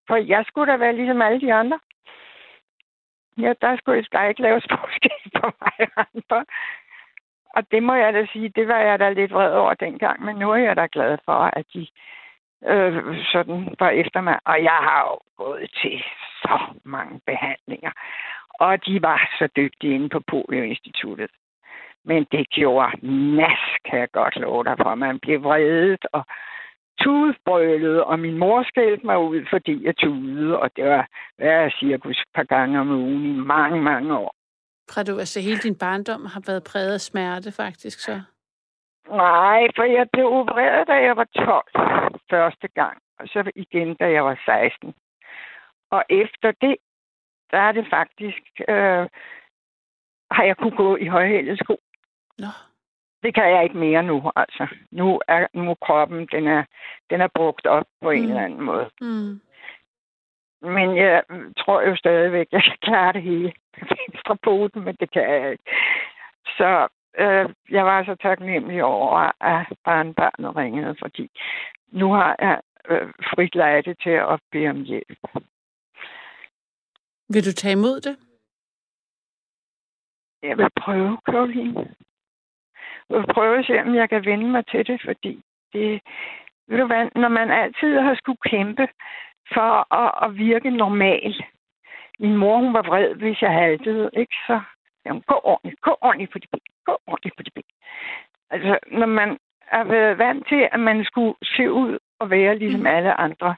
[0.06, 1.78] For jeg skulle da være ligesom alle de andre.
[3.38, 6.44] Ja, der skulle der ikke laves forskel på mig og andre.
[7.56, 10.36] Og det må jeg da sige, det var jeg da lidt vred over dengang, men
[10.36, 11.86] nu er jeg da glad for, at de
[12.64, 14.38] øh, sådan var efter mig.
[14.44, 16.04] Og jeg har jo gået til
[16.42, 17.90] så mange behandlinger.
[18.60, 21.30] Og de var så dygtige inde på Polio-instituttet.
[22.04, 23.06] Men det gjorde
[23.36, 24.94] nas, kan jeg godt love dig for.
[24.94, 26.24] Man blev vredet og
[27.00, 32.20] tudbrølet, og min mor skældte mig ud, fordi jeg tudede, og det var hver cirkus
[32.20, 34.34] et par gange om ugen i mange, mange år.
[34.90, 38.20] Fra du, altså hele din barndom har været præget af smerte, faktisk, så.
[39.08, 44.10] Nej, for jeg blev opereret, da jeg var 12 første gang, og så igen, da
[44.10, 44.94] jeg var 16.
[45.90, 46.76] Og efter det,
[47.50, 49.08] der er det faktisk, øh,
[50.30, 51.76] har jeg kunne gå i højhælede sko.
[52.38, 52.46] Nå.
[53.22, 54.66] Det kan jeg ikke mere nu, altså.
[54.90, 56.64] Nu er, nu kroppen, den er,
[57.10, 58.28] den er brugt op på en Mm.
[58.28, 58.90] eller anden måde.
[59.00, 59.40] Mm.
[60.62, 61.22] Men jeg
[61.58, 63.52] tror jo stadigvæk, jeg kan klare det hele
[63.96, 65.64] venstre poten, men det kan jeg ikke.
[66.46, 71.30] Så øh, jeg var så taknemmelig over, at barnbarnet ringede, fordi
[71.88, 75.18] nu har jeg øh, frit lejde til at bede om hjælp.
[77.28, 78.16] Vil du tage imod det?
[80.42, 81.94] Jeg vil prøve, Karoline.
[83.10, 85.42] Jeg vil prøve at se, om jeg kan vende mig til det, fordi
[85.72, 86.00] det,
[86.68, 88.88] ved du hvad, når man altid har skulle kæmpe
[89.54, 91.44] for at, at virke normal.
[92.18, 94.34] Min mor, hun var vred, hvis jeg haltede, ikke?
[94.46, 94.60] Så
[95.04, 97.70] jamen, gå ordentligt, gå ordentligt på de ben, gå ordentligt på de ben.
[98.50, 99.38] Altså, når man
[99.70, 102.86] er været vant til, at man skulle se ud og være ligesom mm.
[102.86, 103.54] alle andre,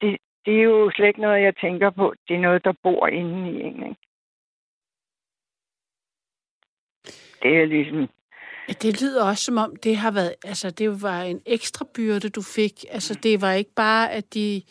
[0.00, 2.14] det, det er jo slet ikke noget, jeg tænker på.
[2.28, 4.00] Det er noget, der bor inde i en, ikke?
[7.42, 8.08] Det er ligesom...
[8.68, 12.28] Ja, det lyder også som om, det har været, altså det var en ekstra byrde,
[12.28, 12.84] du fik.
[12.90, 14.62] Altså det var ikke bare, at de,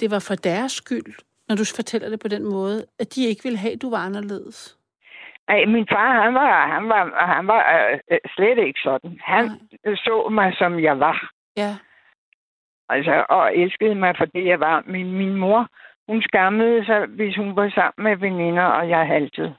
[0.00, 1.14] det var for deres skyld,
[1.48, 3.98] når du fortæller det på den måde, at de ikke ville have, at du var
[3.98, 4.76] anderledes.
[5.48, 7.62] Ej, min far, han var, han var, han var
[8.10, 9.20] øh, slet ikke sådan.
[9.24, 9.94] Han Nej.
[9.94, 11.30] så mig, som jeg var.
[11.56, 11.76] Ja.
[12.88, 14.84] Altså, og elskede mig for det, jeg var.
[14.86, 15.68] Min, min mor,
[16.08, 19.54] hun skammede sig, hvis hun var sammen med veninder, og jeg haltede.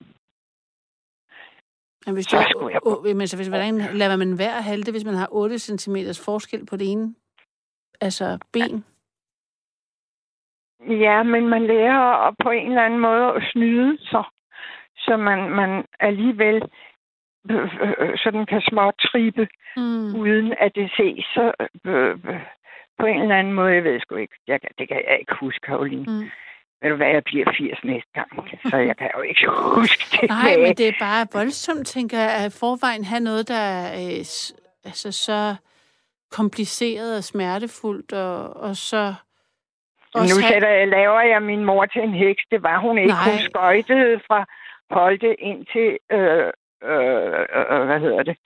[2.05, 3.03] Men hvis, du, så skulle jeg på.
[3.03, 6.65] Men så hvis, hvordan lader man være at halte, hvis man har 8 cm forskel
[6.65, 7.15] på det ene
[8.01, 8.85] altså ben?
[10.89, 14.23] Ja, men man lærer på en eller anden måde at snyde sig,
[14.97, 16.61] så man, man alligevel
[17.51, 20.15] øh, øh, sådan kan småtribe, mm.
[20.21, 21.25] uden at det ses.
[21.25, 21.51] Så
[21.85, 22.19] øh,
[22.99, 25.59] på en eller anden måde, jeg ved sgu ikke, jeg, det kan jeg ikke huske,
[25.67, 26.05] Karoline.
[26.07, 26.29] Mm.
[26.82, 28.30] Ved du hvad, jeg bliver 80 næste gang,
[28.70, 30.30] så jeg kan jo ikke huske det.
[30.30, 34.26] Nej, men det er bare voldsomt, tænker jeg, at forvejen have noget, der er øh,
[34.89, 35.56] altså, så
[36.32, 39.13] kompliceret og smertefuldt, og, og så...
[40.13, 42.44] Også nu sætter jeg, laver jeg min mor til en heks.
[42.52, 43.13] Det var hun ikke.
[43.13, 43.32] Nej.
[43.32, 44.46] Hun skøjtede fra
[44.89, 46.52] Holte ind til, øh,
[46.84, 48.38] øh, øh, hvad hedder det,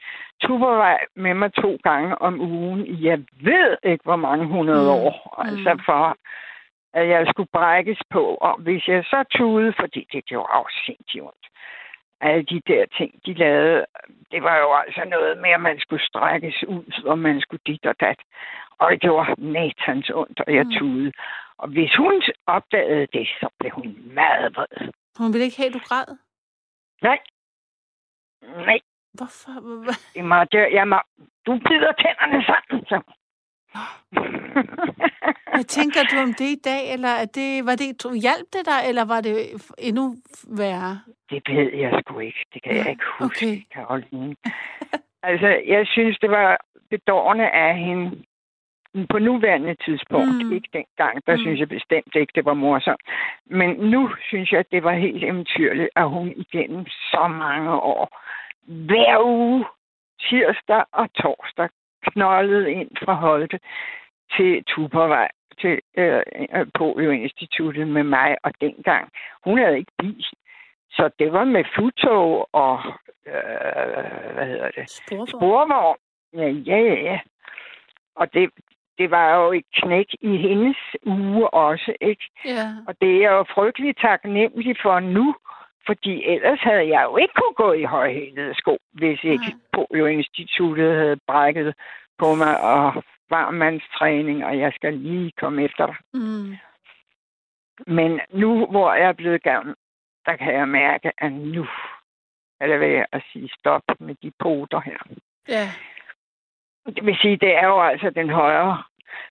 [0.41, 3.04] Tubervej med mig to gange om ugen.
[3.04, 4.89] Jeg ved ikke, hvor mange hundrede mm.
[4.89, 5.43] år.
[5.48, 5.80] Altså mm.
[5.86, 6.17] for
[6.95, 8.23] at jeg skulle brækkes på.
[8.36, 11.45] Og hvis jeg så tude, fordi det gjorde også sindssygt ondt.
[12.21, 13.86] Alle de der ting, de lavede,
[14.31, 17.86] det var jo altså noget med, at man skulle strækkes ud, og man skulle dit
[17.86, 18.19] og dat.
[18.79, 20.71] Og det gjorde natans ondt, og jeg mm.
[20.71, 21.12] tude.
[21.58, 24.91] Og hvis hun opdagede det, så blev hun meget vred.
[25.17, 26.17] Hun ville ikke have, at du græd?
[27.01, 27.19] Nej.
[28.41, 28.79] Nej.
[29.13, 29.51] Hvorfor?
[30.15, 30.99] Jeg må, jeg må,
[31.45, 32.97] du bider tænderne sammen, så.
[35.55, 36.93] Hvad tænker du om det i dag?
[36.93, 39.35] Eller er det, var det, hjalp det dig, eller var det
[39.77, 40.15] endnu
[40.59, 40.99] værre?
[41.29, 42.45] Det ved jeg sgu ikke.
[42.53, 43.55] Det kan jeg ikke huske, okay.
[43.73, 44.35] Karoline.
[45.29, 46.57] altså, jeg synes, det var
[46.89, 48.23] bedårende af hende
[49.09, 50.45] på nuværende tidspunkt.
[50.45, 50.51] Mm.
[50.51, 51.41] Ikke dengang, der mm.
[51.41, 53.01] synes jeg bestemt ikke, det var morsomt.
[53.45, 58.03] Men nu synes jeg, at det var helt eventyrligt, at hun igennem så mange år,
[58.67, 59.65] hver uge,
[60.21, 61.69] tirsdag og torsdag,
[62.11, 63.59] knoldet ind fra Holte
[64.37, 65.29] til Tubervej
[65.61, 66.21] til øh,
[66.55, 69.09] øh, Polio-instituttet med mig, og dengang,
[69.45, 70.25] hun havde ikke bil.
[70.91, 72.79] Så det var med futtog og,
[73.27, 74.89] øh, hvad hedder det?
[74.89, 75.27] Sporvogn.
[75.27, 75.97] Sporvogn.
[76.33, 77.19] Ja, ja, ja.
[78.15, 78.49] Og det,
[78.97, 82.29] det var jo et knæk i hendes uge også, ikke?
[82.45, 82.67] Ja.
[82.87, 85.35] Og det er jeg jo frygtelig taknemmelig for nu,
[85.86, 91.19] fordi ellers havde jeg jo ikke kunne gå i højhælede sko, hvis ikke Polio-instituttet havde
[91.28, 91.74] brækket
[92.17, 95.95] på mig og varmmandstræning, og jeg skal lige komme efter dig.
[96.13, 96.56] Mm.
[97.88, 99.76] Men nu, hvor jeg er blevet gammel,
[100.26, 101.67] der kan jeg mærke, at nu
[102.60, 104.98] er det ved at sige stop med de poter her.
[105.48, 105.69] Ja.
[106.86, 108.84] Det vil sige, det er jo altså den højre.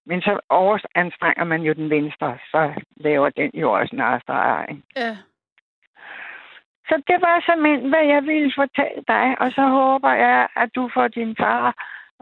[0.07, 4.01] Men så overanstrenger man jo den venstre, så laver den jo også en
[4.97, 5.17] Ja.
[6.89, 10.91] Så det var simpelthen, hvad jeg ville fortælle dig, og så håber jeg, at du
[10.95, 11.75] får din far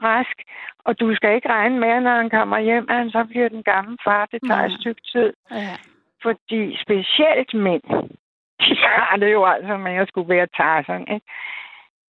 [0.03, 0.37] rask,
[0.85, 3.63] og du skal ikke regne med, når han kommer hjem, at han så bliver den
[3.63, 4.27] gamle far.
[4.27, 4.73] Det tager mm.
[4.73, 5.33] et stykke tid.
[5.51, 5.77] Ja.
[6.23, 7.83] Fordi specielt mænd,
[8.63, 11.27] de har det jo altså med at skulle være Tarzan, ikke?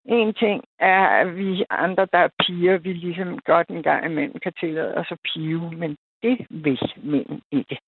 [0.05, 4.39] En ting er, at vi andre, der er piger, vi ligesom godt en gang imellem
[4.43, 7.79] kan tillade os at pive, men det vil mænd ikke.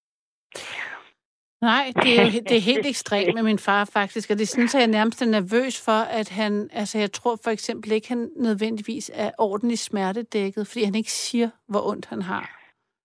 [1.70, 4.82] Nej, det er, det er helt ekstremt med min far faktisk, og det synes jeg
[4.82, 9.10] er nærmest er nervøs for, at han, altså jeg tror for eksempel ikke, han nødvendigvis
[9.14, 12.44] er ordentligt smertedækket, fordi han ikke siger, hvor ondt han har.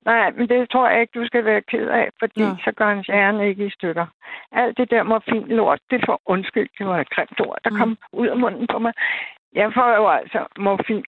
[0.06, 2.56] Nej, men det tror jeg ikke, du skal være ked af, fordi ja.
[2.66, 4.06] så går hans hjerne ikke i stykker.
[4.52, 7.78] Alt det der morfin lort, det får undskyld, det var et grimt ord, der mm.
[7.78, 8.94] kom ud af munden på mig.
[9.54, 11.04] Jeg får jo altså morfin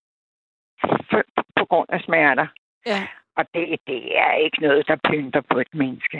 [1.59, 2.47] på grund af smerter.
[2.85, 3.07] Ja.
[3.37, 6.17] Og det, det er ikke noget, der pynter på et menneske.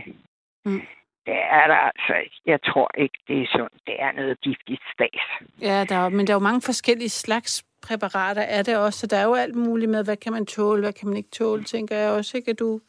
[0.65, 0.81] Mm.
[1.25, 2.37] Det er der altså ikke.
[2.45, 3.73] Jeg tror ikke, det er sundt.
[3.87, 5.23] Det er noget giftigt stas.
[5.61, 8.99] Ja, der er, men der er jo mange forskellige slags præparater, er det også.
[8.99, 11.29] Så der er jo alt muligt med, hvad kan man tåle, hvad kan man ikke
[11.29, 12.51] tåle, tænker jeg også, ikke?
[12.51, 12.79] At du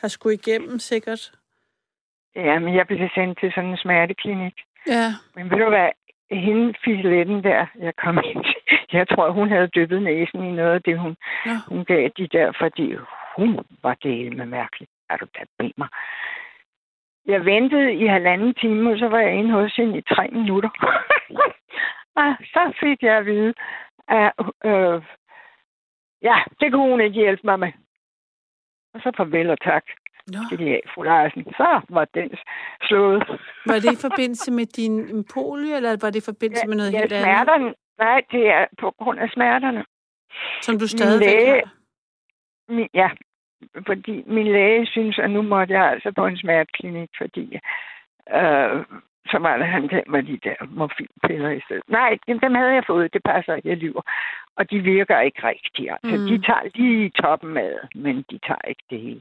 [0.00, 1.32] har skulle igennem, sikkert.
[2.36, 4.54] Ja, men jeg blev sendt til sådan en smerteklinik.
[4.86, 5.06] Ja.
[5.34, 5.90] Men ved du hvad,
[6.30, 8.44] hende filetten der, jeg kom ind
[8.94, 11.58] jeg tror, hun havde dyppet næsen i noget af det, hun, ja.
[11.68, 12.96] hun gav de der, fordi
[13.36, 14.90] hun var det med mærkeligt.
[15.10, 15.40] Er du da
[15.76, 15.88] mig?
[17.26, 20.70] Jeg ventede i halvanden time, og så var jeg inde hos hende i tre minutter.
[22.16, 23.54] og så fik jeg at vide,
[24.08, 24.32] at
[24.64, 25.02] øh,
[26.22, 27.72] ja, det kunne hun ikke hjælpe mig med.
[28.94, 29.84] Og så farvel og tak.
[30.26, 30.38] Nå.
[30.50, 31.44] Til fru Larsen.
[31.44, 32.30] Så var den
[32.82, 33.22] slået.
[33.66, 36.92] Var det i forbindelse med din polio, eller var det i forbindelse ja, med noget
[36.92, 37.54] ja, helt smerterne.
[37.54, 37.74] andet?
[37.98, 39.84] Nej, det er på grund af smerterne.
[40.62, 41.74] Som du stadigvæk læge, har?
[42.68, 43.10] Min, ja,
[43.86, 47.58] fordi min læge synes, at nu måtte jeg altså på en smerteklinik, fordi
[48.30, 48.84] øh,
[49.26, 51.82] så var det, han gav mig de der morfinpiller i stedet.
[51.88, 54.02] Nej, dem havde jeg fået, det passer ikke, jeg lyver.
[54.56, 55.92] Og de virker ikke rigtigt.
[55.92, 56.26] Altså, mm.
[56.26, 59.20] de tager lige toppen med, men de tager ikke det hele.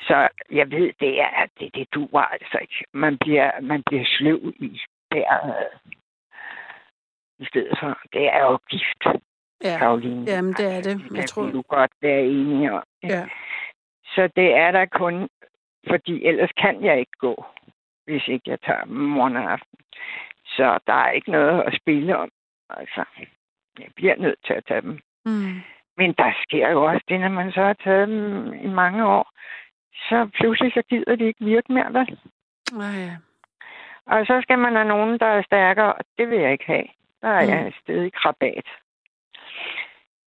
[0.00, 2.84] Så jeg ved, det er det, det duer altså ikke.
[2.92, 4.80] Man bliver, man bliver sløv i
[5.10, 5.68] bæret
[7.38, 7.98] i stedet for.
[8.12, 9.02] Det er jo gift,
[9.64, 9.78] ja.
[9.78, 10.24] Karoline.
[10.26, 11.00] Jamen, det er det.
[11.10, 11.50] Jeg det tror...
[11.50, 12.82] du godt være enige om.
[13.02, 13.26] Ja.
[14.14, 15.28] Så det er der kun,
[15.88, 17.44] fordi ellers kan jeg ikke gå,
[18.04, 19.78] hvis ikke jeg tager dem morgen og aften.
[20.46, 22.30] Så der er ikke noget at spille om.
[22.70, 23.04] Altså,
[23.78, 25.00] jeg bliver nødt til at tage dem.
[25.24, 25.60] Mm.
[25.96, 29.32] Men der sker jo også det, når man så har taget dem i mange år,
[30.08, 32.18] så pludselig så gider de ikke virke mere, vel?
[32.80, 33.16] Ah, ja.
[34.06, 36.86] Og så skal man have nogen, der er stærkere, og det vil jeg ikke have.
[37.22, 37.72] Der er mm.
[37.88, 38.66] jeg i krabat.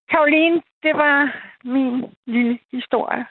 [0.10, 3.26] Karoline, det var min lille historie.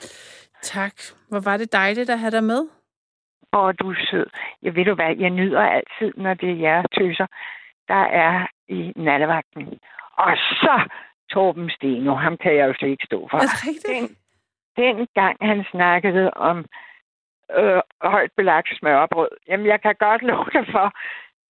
[0.62, 0.94] Tak.
[1.28, 2.68] Hvor var det dejligt at have dig med.
[3.52, 4.26] Og du er sød.
[4.62, 7.26] Jeg ved du hvad, jeg nyder altid, når det er jer tøser,
[7.88, 9.78] der er i nattevagten.
[10.16, 10.88] Og så
[11.30, 13.36] Torben Steno, ham kan jeg jo slet ikke stå for.
[13.36, 14.18] Er det rigtigt?
[14.76, 16.64] Den, den gang han snakkede om
[17.58, 20.92] øh, højt belagt smørbrød, jamen jeg kan godt love dig for,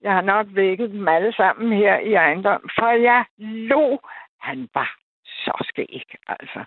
[0.00, 4.00] jeg har nok vækket dem alle sammen her i ejendom, for jeg lå.
[4.40, 5.03] Han var
[5.44, 6.64] så skæg, altså.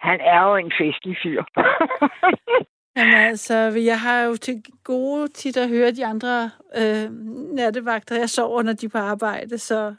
[0.00, 1.42] Han er jo en festlig fyr.
[2.96, 3.54] Jamen altså,
[3.90, 6.50] jeg har jo til gode tit at høre de andre
[6.80, 7.10] øh,
[7.54, 9.94] nattevagter, jeg sover, når de er på arbejde, så...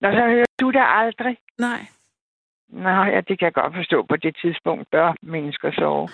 [0.00, 1.36] Nå, så hører du det aldrig?
[1.58, 1.80] Nej.
[2.68, 4.02] Nå, ja, det kan jeg godt forstå.
[4.02, 6.08] På det tidspunkt bør mennesker sove.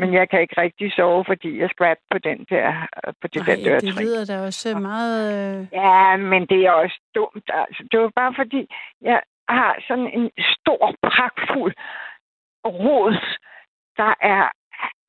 [0.00, 2.86] Men jeg kan ikke rigtig sove, fordi jeg skvat på den der,
[3.20, 3.92] på det Ej, der dørtrin.
[3.92, 5.16] det lyder da også meget...
[5.34, 5.66] Øh...
[5.72, 7.50] Ja, men det er også dumt.
[7.54, 8.66] Altså, det var bare fordi,
[9.00, 11.74] jeg har sådan en stor, pragtfuld
[12.64, 13.36] råd,
[13.96, 14.48] der er,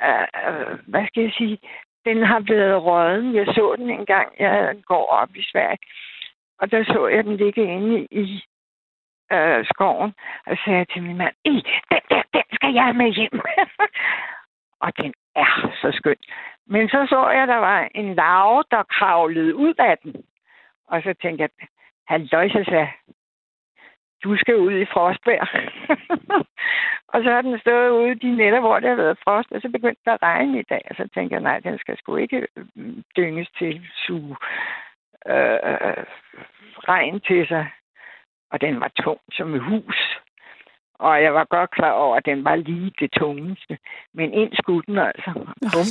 [0.04, 1.60] øh, øh, hvad skal jeg sige,
[2.06, 3.36] den har været røden.
[3.36, 5.78] Jeg så den en gang, jeg går op i Sverige.
[6.60, 8.44] Og der så jeg den ligge inde i
[9.32, 10.14] øh, skoven,
[10.46, 13.42] og sagde til min mand, I, den der, den skal jeg med hjem.
[14.84, 16.16] og den er så skøn.
[16.68, 20.16] Men så så jeg, der var en larve, der kravlede ud af den.
[20.88, 21.68] Og så tænkte jeg,
[22.08, 22.94] han løjser sig,
[24.24, 25.42] du skal ud i frostbær.
[27.14, 29.70] og så har den stået ude de nætter, hvor det har været frost, og så
[29.70, 30.82] begyndte der at regne i dag.
[30.90, 34.36] Og så tænkte jeg, nej, den skal sgu ikke mm, dynges til suge
[35.28, 36.04] øh, øh,
[36.90, 37.68] regn til sig
[38.52, 40.20] og den var tung som et hus.
[41.00, 43.78] Og jeg var godt klar over, at den var lige det tungeste.
[44.14, 45.32] Men ind skulle den altså.
[45.74, 45.88] Bum.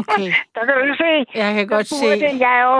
[0.00, 0.28] Okay.
[0.54, 1.38] Der kan du se.
[1.40, 2.10] Jeg kan godt se.
[2.10, 2.74] Den, jeg jo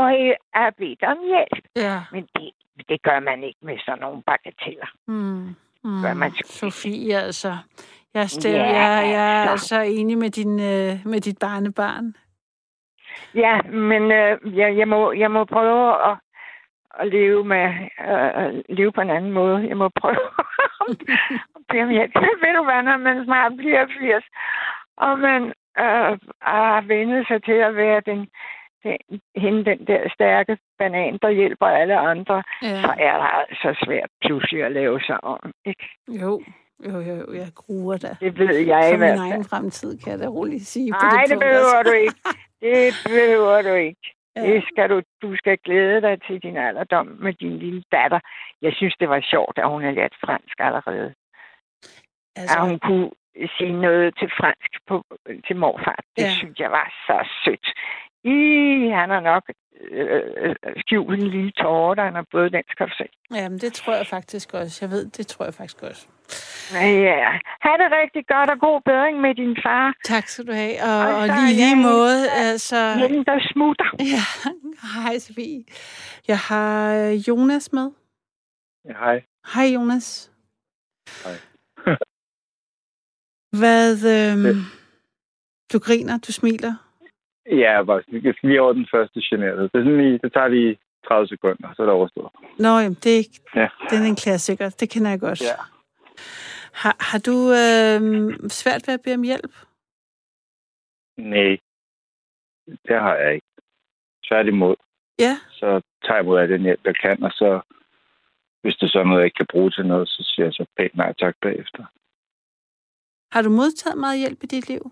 [0.54, 1.64] have bedt om hjælp.
[1.76, 2.00] Ja.
[2.12, 2.50] Men det,
[2.88, 4.90] det gør man ikke med sådan nogle bagateller.
[5.06, 5.56] Mm.
[5.84, 6.02] Mm.
[6.02, 7.56] Gør man Sofie, altså.
[8.14, 12.14] Jeg, stem, ja, jeg, jeg er så enig med, din, øh, med dit barnebarn.
[13.34, 16.16] Ja, men øh, jeg, jeg, må, jeg må prøve at
[17.00, 17.66] at leve med
[18.08, 19.68] øh, leve på en anden måde.
[19.68, 20.28] Jeg må prøve
[21.82, 22.14] om hjælp.
[22.42, 24.24] Ved du hvad, når man snart bliver 80,
[24.96, 25.42] og man
[25.84, 28.20] øh, har vendet sig til at være den,
[28.84, 32.80] den, hende, den der stærke banan, der hjælper alle andre, ja.
[32.82, 35.88] så er det altså svært pludselig at lave sig om, ikke?
[36.08, 36.40] Jo.
[36.86, 38.16] Jo, jo, jo, jeg gruer da.
[38.20, 39.20] Det ved jeg i hvert fald.
[39.20, 40.90] min egen fremtid, kan jeg da roligt sige.
[40.90, 42.20] Nej, det, det behøver du ikke.
[42.60, 44.17] Det behøver du ikke.
[44.38, 44.52] Ja.
[44.52, 48.20] Det skal du, du skal glæde dig til din alderdom med din lille datter.
[48.62, 51.14] Jeg synes, det var sjovt, at hun har lært fransk allerede.
[52.36, 52.58] Altså...
[52.58, 53.10] At hun kunne
[53.58, 55.04] sige noget til fransk på,
[55.46, 56.00] til morfar.
[56.16, 56.30] Det ja.
[56.30, 57.66] synes jeg var så sødt.
[58.24, 58.38] I,
[59.00, 59.44] han har nok
[59.90, 63.08] øh, øh, skjult en lille tårer, der han har både skal du se.
[63.34, 64.78] Jamen, det tror jeg faktisk også.
[64.84, 66.08] Jeg ved, det tror jeg faktisk også.
[66.72, 67.30] Ja,
[67.64, 69.94] ha' det rigtig godt og god bedring med din far.
[70.04, 70.76] Tak skal du have.
[70.82, 72.92] Og, og, og lige lige måde, altså...
[72.92, 73.88] Hende, der smutter.
[74.14, 74.24] Ja,
[75.02, 75.64] hej Sofie.
[76.28, 77.90] Jeg har øh, Jonas med.
[78.88, 79.22] Ja, hej.
[79.54, 80.32] Hej Jonas.
[81.24, 81.36] Hej.
[83.60, 83.92] Hvad...
[84.16, 84.56] Øhm,
[85.72, 86.74] du griner, du smiler.
[87.50, 88.02] Ja, bare
[88.42, 89.72] lige over den første generet.
[89.72, 92.30] Det, er sådan lige, det tager lige 30 sekunder, så er det overstået.
[92.58, 93.22] Nå, jamen, det, er,
[93.54, 93.68] Ja.
[93.90, 94.68] det er en klassiker.
[94.80, 95.40] Det kender jeg godt.
[95.42, 95.54] Ja.
[96.72, 99.54] Har, har du øhm, svært ved at bede om hjælp?
[101.16, 101.58] Nej,
[102.88, 103.46] det har jeg ikke.
[104.28, 104.76] Tværtimod,
[105.18, 105.34] Ja.
[105.50, 107.60] så tager jeg mod af den hjælp, jeg kan, og så
[108.62, 110.66] hvis det så er noget, jeg ikke kan bruge til noget, så siger jeg så
[110.76, 111.84] pænt nej tak bagefter.
[113.34, 114.82] Har du modtaget meget hjælp i dit liv?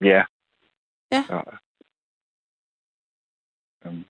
[0.00, 0.22] Ja.
[1.14, 1.22] Ja.
[1.34, 1.40] ja.
[3.88, 4.04] Um,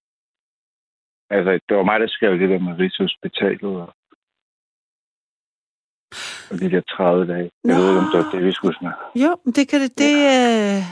[1.30, 3.94] altså, det var mig, der skrev det der med Rigshospitalet og,
[6.50, 7.50] og de der 30 dage.
[7.64, 7.82] Jeg Nå.
[7.82, 8.98] ved ikke, om det var det, vi skulle snakke.
[9.14, 9.98] Jo, men det kan det.
[9.98, 10.82] Det, øh,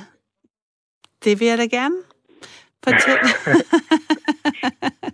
[1.25, 1.95] det vil jeg da gerne
[2.85, 3.29] fortælle.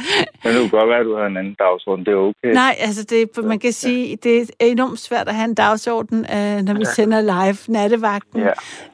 [0.44, 2.06] Men det kunne godt være, at du har en anden dagsorden.
[2.06, 2.52] Det er okay.
[2.52, 6.62] Nej, altså det, man kan sige, det er enormt svært at have en dagsorden, øh,
[6.62, 8.42] når vi sender live nattevagten.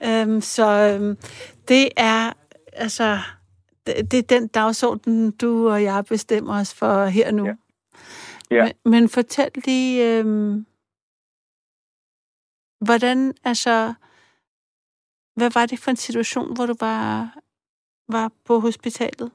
[0.02, 0.22] Ja.
[0.22, 1.16] Øhm, så øhm,
[1.68, 2.32] det er
[2.72, 3.18] altså
[3.86, 7.46] det, det er den dagsorden, du og jeg bestemmer os for her nu.
[7.46, 7.52] Ja.
[8.50, 8.62] Ja.
[8.62, 10.66] Men, men fortæl lige, øhm,
[12.80, 13.94] hvordan, altså,
[15.36, 17.34] hvad var det for en situation, hvor du var,
[18.08, 19.32] var på hospitalet?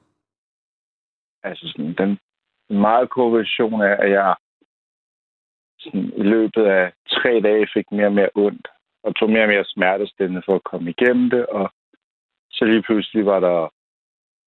[1.42, 2.18] Altså sådan, den
[2.70, 4.36] meget version er, at jeg
[5.78, 8.68] sådan, i løbet af tre dage fik mere og mere ondt,
[9.02, 11.72] og tog mere og mere smertestillende for at komme igennem det, og
[12.50, 13.68] så lige pludselig var der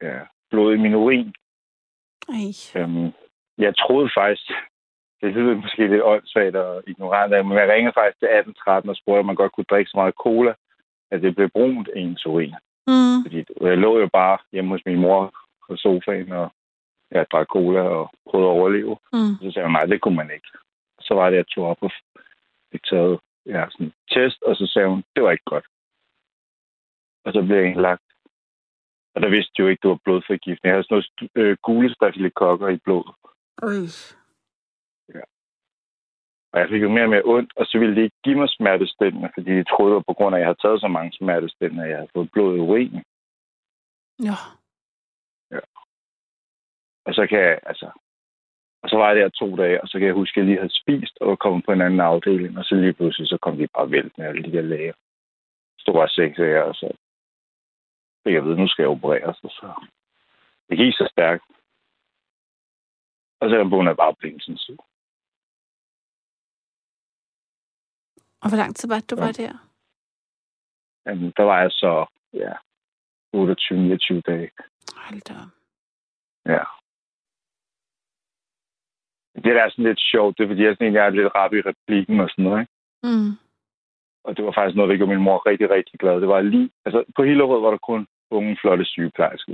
[0.02, 0.20] ja,
[0.50, 1.34] blod i min urin.
[2.30, 3.12] Ej, Øhm,
[3.58, 4.52] jeg troede faktisk,
[5.22, 9.20] det lyder måske lidt åndssvagt og ignorant men jeg ringede faktisk til 1813 og spurgte,
[9.20, 10.54] om man godt kunne drikke så meget cola,
[11.12, 12.56] at det blev brunt i ens urin.
[12.88, 15.34] mm, Fordi jeg lå jo bare hjemme hos min mor
[15.68, 16.48] på sofaen, og
[17.12, 18.98] jeg drak cola og prøvede at overleve.
[19.14, 20.48] mm, Så sagde hun, nej, det kunne man ikke.
[21.02, 21.92] Så var det, jeg tog op og
[22.72, 25.66] fik taget ja, sådan en test, og så sagde hun, det var ikke godt.
[27.26, 28.02] Og så blev jeg indlagt.
[29.16, 30.60] Og der vidste jeg jo ikke, det var blodforgiftning.
[30.64, 33.14] Jeg havde sådan noget øh, gule stafylokokker i blodet.
[33.64, 33.78] Øj.
[36.56, 38.50] Og jeg fik jo mere og mere ondt, og så ville de ikke give mig
[38.50, 41.84] smertestillende, fordi de troede, at på grund af, at jeg havde taget så mange smertestillende,
[41.84, 43.04] at jeg havde fået blod i urinen.
[44.28, 44.38] Ja.
[47.06, 47.88] Og så kan jeg, altså...
[48.84, 50.58] Og så var jeg der to dage, og så kan jeg huske, at jeg lige
[50.58, 53.58] havde spist og var kommet på en anden afdeling, og så lige pludselig, så kom
[53.58, 54.94] de bare vælt med alle de der læger.
[55.78, 56.88] Så var seks af jer, og så
[58.24, 59.68] fik jeg at vide, nu skal jeg opereres, og så...
[60.70, 61.44] Det gik så stærkt.
[63.40, 64.78] Og så er jeg bare på intensiv.
[68.46, 69.26] Og hvor lang tid var det, du Ja.
[69.26, 69.54] var der?
[71.06, 72.54] Jamen, der var jeg så, ja,
[73.34, 74.50] 28-29 dage.
[74.96, 75.34] Hold da.
[76.54, 76.64] Ja.
[79.44, 81.54] Det der er sådan lidt sjovt, det er fordi, jeg, sådan, jeg er lidt rap
[81.54, 82.74] i replikken og sådan noget, ikke?
[83.04, 83.32] Mm.
[84.24, 86.22] Og det var faktisk noget, der gjorde min mor rigtig, rigtig glad.
[86.22, 86.70] Det var lige...
[86.86, 89.54] Altså, på hele året var der kun unge, flotte sygeplejersker.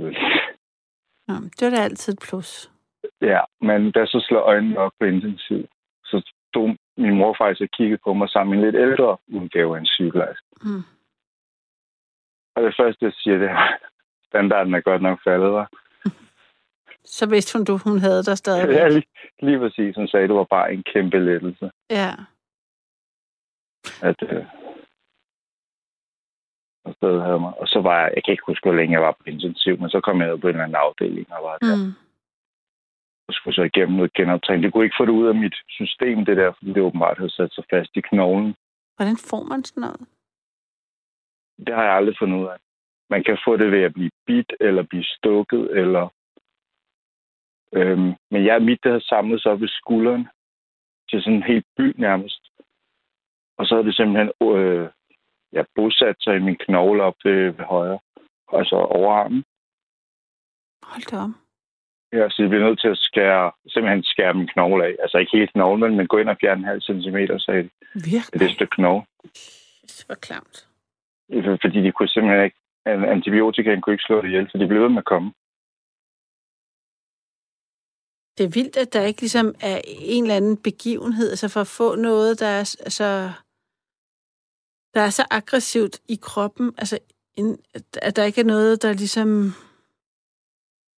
[1.28, 2.70] Nå, det var da altid et plus.
[3.20, 5.68] Ja, men da så slår øjnene op på intensiv,
[6.04, 9.76] så stod min mor faktisk og kiggede på mig sammen med en lidt ældre udgave
[9.76, 10.46] af en sygeplejerske.
[10.62, 10.82] Mm.
[12.56, 13.68] Og det første, jeg siger, det er,
[14.30, 15.70] standarden er godt nok faldet, var.
[17.18, 18.76] Så vidste hun, du, hun havde dig stadigvæk.
[18.80, 19.08] Ja, lige,
[19.42, 19.96] lige præcis.
[19.96, 21.70] Hun sagde, det var bare en kæmpe lettelse.
[21.90, 22.10] Ja.
[24.02, 24.44] at øh,
[26.84, 27.52] og så havde mig.
[27.60, 29.90] Og så var jeg, jeg kan ikke huske, hvor længe jeg var på intensiv, men
[29.90, 31.76] så kom jeg ned på en eller anden afdeling og var der.
[31.76, 31.92] Mm.
[33.28, 34.62] Og skulle så igennem noget genoptræning.
[34.64, 37.36] Det kunne ikke få det ud af mit system, det der, fordi det åbenbart havde
[37.36, 38.54] sat sig fast i knoglen.
[38.96, 40.00] Hvordan får man sådan noget?
[41.66, 42.58] Det har jeg aldrig fundet ud af.
[43.10, 46.08] Man kan få det ved at blive bit, eller blive stukket, eller...
[47.74, 50.28] Øhm, men jeg mit, det havde samlet sig op ved skulderen
[51.10, 52.42] til sådan en helt by nærmest.
[53.58, 54.88] Og så havde det simpelthen øh,
[55.52, 57.98] ja, bosat sig i min knogle op ved, ved højre.
[58.52, 59.44] Altså overarmen.
[60.82, 61.41] Hold da op.
[62.12, 64.94] Så jeg bliver nødt til at skære, simpelthen skære min knogle af.
[65.02, 67.70] Altså ikke helt knoglen, men gå ind og fjerne en halv centimeter, de.
[67.94, 68.32] Virkelig?
[68.32, 69.04] Det er et stykke knogle.
[69.82, 70.68] Det var klamt.
[71.62, 72.56] Fordi de kunne simpelthen ikke,
[72.86, 75.28] an- antibiotika kunne ikke slå det ihjel, så de blev ved med at komme.
[78.38, 81.66] Det er vildt, at der ikke ligesom er en eller anden begivenhed, altså for at
[81.80, 83.30] få noget, der er, s- altså,
[84.94, 86.98] der er så aggressivt i kroppen, altså
[87.34, 87.58] en,
[88.02, 89.52] at der ikke er noget, der ligesom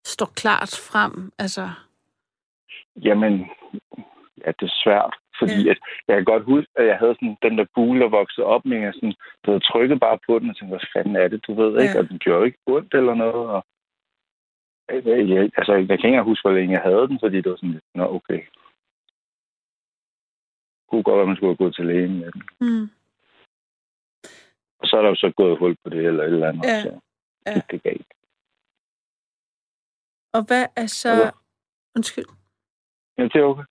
[0.04, 1.32] står klart frem.
[1.38, 1.70] Altså,
[2.96, 3.32] Jamen,
[4.44, 5.14] ja, det er svært.
[5.38, 5.70] Fordi ja.
[5.70, 5.78] at,
[6.08, 8.78] jeg kan godt huske, at jeg havde sådan den der bule, der voksede op med,
[8.78, 11.82] jeg sådan, havde trykket bare på den, og tænkte, hvad fanden er det, du ved,
[11.82, 11.98] ikke?
[11.98, 13.66] Og den gjorde ikke ondt eller noget, og
[14.88, 17.56] jeg, altså, jeg kan ikke engang huske, hvor længe jeg havde den, fordi det var
[17.56, 18.40] sådan lidt, nå, okay.
[20.78, 22.42] Det kunne godt være, man skulle have gået til lægen med den.
[22.60, 22.90] Mm.
[24.78, 26.82] Og så er der jo så gået hul på det, eller et eller andet, Ja.
[26.82, 27.00] så
[27.46, 27.60] Ja.
[27.70, 28.06] det galt.
[30.34, 31.14] Og hvad er så...
[31.14, 31.30] Hvad?
[31.96, 32.24] Undskyld.
[33.18, 33.64] Ja, det er okay.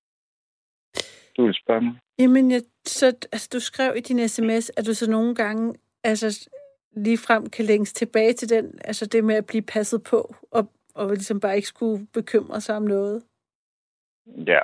[1.38, 1.96] Du vil spørge mig?
[2.20, 6.50] Jamen, jeg, så, altså, du skrev i din sms, at du så nogle gange altså,
[6.92, 10.72] lige frem kan længes tilbage til den, altså det med at blive passet på, og,
[10.96, 13.24] og ligesom bare ikke skulle bekymre sig om noget.
[14.48, 14.60] Ja.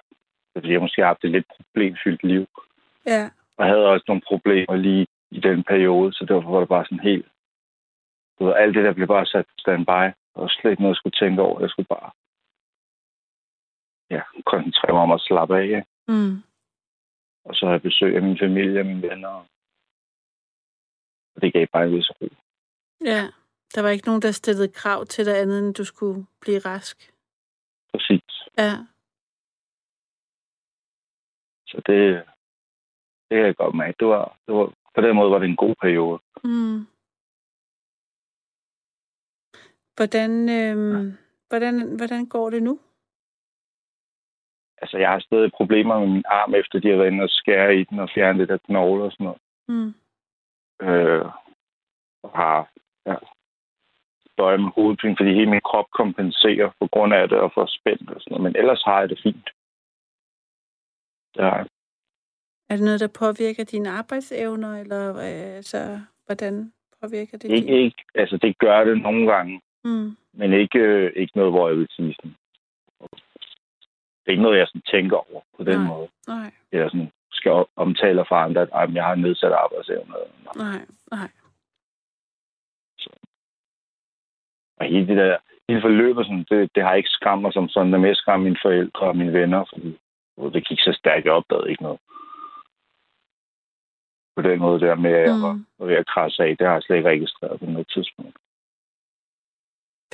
[0.53, 2.47] Fordi jeg måske har haft et lidt problemfyldt liv.
[3.05, 6.85] Ja, Og havde også nogle problemer lige i den periode, så derfor var det bare
[6.85, 7.27] sådan helt...
[8.39, 10.18] Du ved, alt det der blev bare sat standby.
[10.39, 11.61] Og slet ikke noget, jeg skulle tænke over.
[11.61, 12.11] Jeg skulle bare
[14.15, 15.63] ja, koncentrere mig om at slappe af.
[15.63, 15.85] ikke?
[16.07, 16.35] mm.
[17.45, 19.29] Og så have jeg besøg af min familie og mine venner.
[21.35, 22.27] Og det gav bare en vis ro.
[23.13, 23.23] ja.
[23.75, 26.97] Der var ikke nogen, der stillede krav til dig andet, end du skulle blive rask.
[27.93, 28.31] Præcis.
[28.57, 28.71] Ja,
[31.67, 31.97] Så det,
[33.29, 33.95] det kan jeg godt mærke.
[33.99, 36.19] Det var, det var, på den måde var det en god periode.
[36.43, 36.87] mm.
[39.99, 41.17] Hvordan, øhm,
[41.49, 42.79] hvordan, hvordan går det nu?
[44.81, 47.75] Altså, jeg har stadig problemer med min arm, efter de har været inde og skære
[47.75, 49.41] i den og fjerne lidt af knogler og sådan noget.
[49.67, 49.93] Mm.
[50.87, 51.25] øh,
[52.23, 52.71] og har
[53.05, 53.15] ja,
[54.37, 58.09] døje med hovedpine, fordi hele min krop kompenserer på grund af det og får spændt
[58.09, 58.43] og sådan noget.
[58.43, 59.49] Men ellers har jeg det fint.
[61.35, 61.67] Det har jeg.
[62.69, 67.73] Er det noget, der påvirker dine arbejdsevner, eller øh, altså, hvordan påvirker det Ikke, din?
[67.73, 70.17] ikke, altså, det gør det nogle gange, Mm.
[70.33, 72.35] men ikke, øh, ikke noget, hvor jeg vil sige sådan.
[74.21, 75.87] Det er ikke noget, jeg sådan tænker over på den Nej.
[75.87, 76.07] måde.
[76.27, 80.13] Nej, Jeg sådan skal omtale for andre, at "Ej, men jeg har nedsat arbejdsevne.
[80.55, 81.29] nej, nej.
[84.77, 85.37] Og hele det der,
[85.69, 88.57] hele forløbet, sådan, det, det har ikke skræmt mig som sådan, det mest skræmt mine
[88.61, 89.99] forældre og mine venner, fordi
[90.53, 91.99] det gik så stærkt, jeg opdagede ikke noget.
[94.35, 95.65] På den måde der med, at jeg Mm.
[95.79, 98.37] var ved at krasse af, det har jeg slet ikke registreret på noget tidspunkt.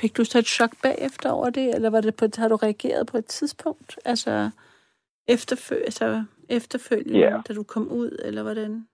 [0.00, 3.06] Fik du så et chok bagefter over det, eller var det på, har du reageret
[3.10, 3.98] på et tidspunkt?
[4.04, 4.50] Altså,
[5.28, 7.40] efterfø, altså efterfølgende, Ja.
[7.48, 8.88] da du kom ud, eller hvordan?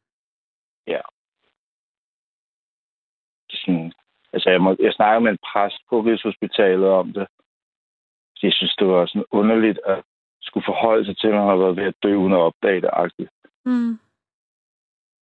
[3.51, 3.93] Sådan,
[4.33, 7.27] altså, jeg, må, jeg snakker med en præst på Rigshospitalet om det.
[8.43, 10.03] Jeg synes, det var sådan underligt at
[10.41, 12.91] skulle forholde sig til, at man har været ved at dø uden at opdage det.
[12.93, 13.33] -agtigt.
[13.65, 13.99] Mm.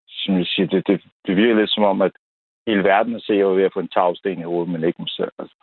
[0.07, 2.11] Som jeg siger, det, det, det virker lidt som om, at
[2.67, 5.31] hele verden ser jo ved at få en tagsten i hovedet, men ikke mig selv.
[5.39, 5.55] Altså.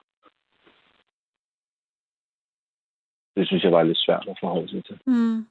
[3.37, 5.01] Det synes jeg var lidt svært at forholde sig til.
[5.07, 5.49] Mm.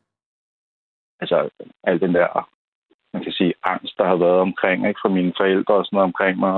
[1.20, 1.50] Altså,
[1.84, 2.50] al den der,
[3.14, 6.06] man kan sige, angst, der har været omkring, ikke, fra mine forældre og sådan noget
[6.12, 6.54] omkring mig.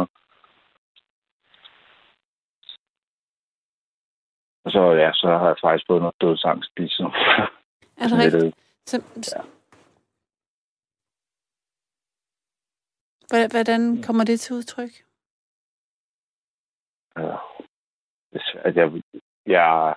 [4.66, 7.06] Og så, ja, så har jeg faktisk fået noget dødsangst, ligesom.
[8.02, 8.56] Er det rigtigt?
[8.86, 8.98] Så,
[9.36, 9.42] Ja.
[13.30, 14.90] Hvordan- Hvordan kommer det til udtryk?
[17.16, 18.76] er svært.
[18.76, 19.02] Jeg,
[19.46, 19.96] jeg,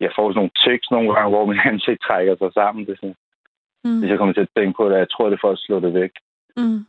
[0.00, 2.86] jeg får sådan nogle tekst nogle gange, hvor min ansigt trækker sig sammen.
[2.86, 3.16] Det er sådan,
[3.84, 3.98] Mm.
[3.98, 5.80] hvis jeg kommer til at tænke på det, jeg tror, det er for at slå
[5.80, 6.10] det væk.
[6.56, 6.80] Mm.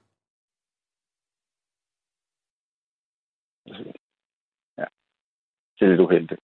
[4.78, 4.86] Ja.
[5.76, 6.42] Det er lidt uheldigt.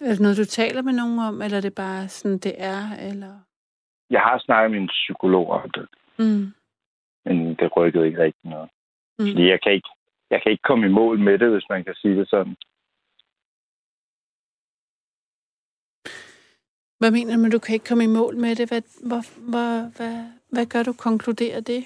[0.00, 2.82] Er det noget, du taler med nogen om, eller er det bare sådan, det er?
[3.10, 3.34] Eller?
[4.10, 5.88] Jeg har snakket med en psykolog om det,
[6.18, 6.46] Mm.
[7.24, 8.70] men det rykkede ikke rigtig noget.
[9.18, 9.26] Mm.
[9.30, 9.88] Fordi jeg kan ikke,
[10.30, 12.56] jeg kan ikke komme i mål med det, hvis man kan sige det sådan.
[16.98, 18.68] Hvad mener du du kan ikke komme i mål med det?
[18.68, 20.14] Hvad, hvor, hvor, hvad,
[20.52, 20.92] hvad gør du?
[20.92, 21.82] Konkluderer det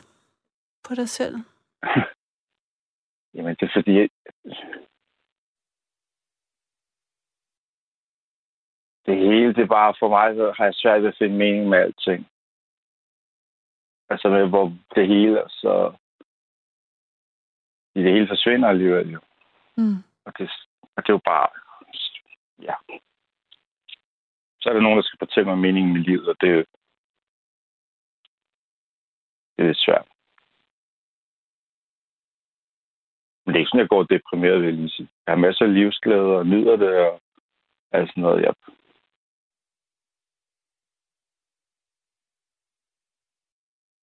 [0.86, 1.36] på dig selv?
[3.34, 4.08] Jamen, det er fordi, jeg...
[9.06, 11.68] det hele, det er bare for mig, så har jeg svært ved at finde mening
[11.68, 12.26] med alting.
[14.08, 15.96] Altså med, hvor det hele, så...
[17.94, 19.20] Det hele forsvinder alligevel jo.
[19.76, 19.96] Mm.
[20.24, 20.50] Og det,
[20.96, 21.48] og det er jo bare...
[22.62, 22.74] Ja.
[24.62, 26.64] Så er der nogen, der skal fortælle mig meningen med livet, og det, er-
[29.54, 30.06] det er lidt svært.
[33.42, 35.08] Men det er ikke sådan, jeg går deprimeret, vil jeg lige sige.
[35.26, 37.20] Jeg har masser af livsglæde og nyder det, og
[37.92, 38.42] alt sådan noget.
[38.46, 38.54] Jeg...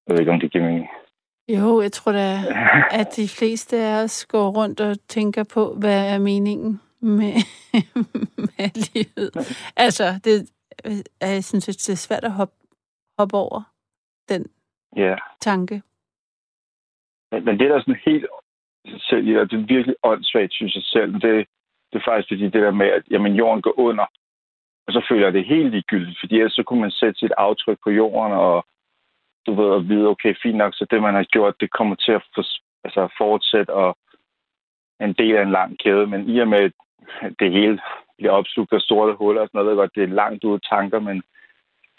[0.05, 0.88] jeg ved ikke, om det giver mening.
[1.47, 2.28] Jo, jeg tror da,
[3.01, 7.34] at de fleste af os går rundt og tænker på, hvad er meningen med,
[8.47, 9.30] med livet.
[9.76, 10.52] Altså, det,
[11.22, 12.56] er jeg synes, det er svært at hoppe,
[13.20, 13.62] hoppe over
[14.30, 14.45] den
[14.95, 15.16] Ja.
[15.41, 15.82] tanke.
[17.32, 18.26] Men, men det er da sådan helt
[18.97, 21.14] selv, ja, det er virkelig åndssvagt, synes jeg selv.
[21.14, 21.47] Det,
[21.89, 24.06] det er faktisk fordi det der med, at jamen, jorden går under,
[24.88, 27.78] og så føler jeg det helt ligegyldigt, fordi ellers så kunne man sætte sit aftryk
[27.84, 28.66] på jorden, og
[29.45, 32.12] du ved, at vide, okay, fint nok, så det, man har gjort, det kommer til
[32.12, 32.43] at for,
[32.84, 33.97] altså, fortsætte og
[35.02, 36.72] en del af en lang kæde, men i og med, at
[37.39, 37.80] det hele
[38.18, 41.24] bliver opslugt af sorte huller og sådan noget, godt, det er langt ude tanker, men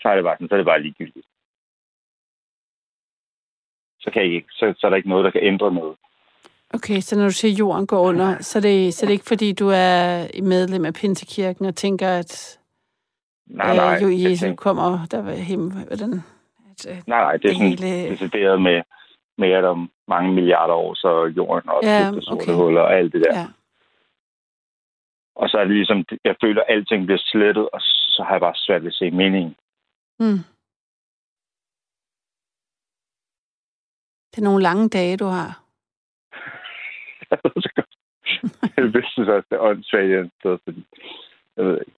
[0.02, 1.26] så er det bare, sådan, så er det bare ligegyldigt.
[4.00, 5.96] Så, kan jeg ikke, så, så er der ikke noget, der kan ændre noget.
[6.74, 9.12] Okay, så når du siger, at jorden går under, så er det, så er det
[9.12, 12.58] ikke, fordi du er medlem af Pinsekirken og tænker, at
[13.46, 13.94] Nej, nej.
[13.96, 16.12] øh, jo jeg Jesus tænker- kommer der var himmel, hvordan,
[16.70, 18.82] at, Nej, nej, det er det sådan hele- decideret med,
[19.38, 22.52] med, at om mange milliarder år, så er jorden også Ja, ja, sorte okay.
[22.54, 23.38] huller og alt det der.
[23.40, 23.46] ja.
[25.40, 27.80] Og så er det ligesom, jeg føler, at alting bliver slettet, og
[28.14, 29.56] så har jeg bare svært ved at se meningen.
[30.18, 30.40] Mm.
[34.30, 35.50] Det er nogle lange dage, du har.
[37.30, 37.94] Jeg ved så godt.
[38.76, 40.86] Jeg vidste så også, det er åndssvagt et eller andet sted, fordi
[41.56, 41.92] jeg ved ikke.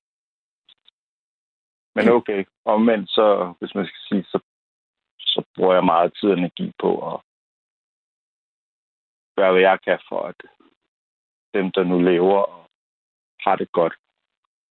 [1.94, 4.38] Men okay, omvendt så, hvis man skal sige, så,
[5.18, 7.20] så bruger jeg meget tid og energi på at
[9.36, 10.36] gøre, hvad jeg kan for, at
[11.54, 12.61] dem, der nu lever og
[13.44, 13.94] har det godt.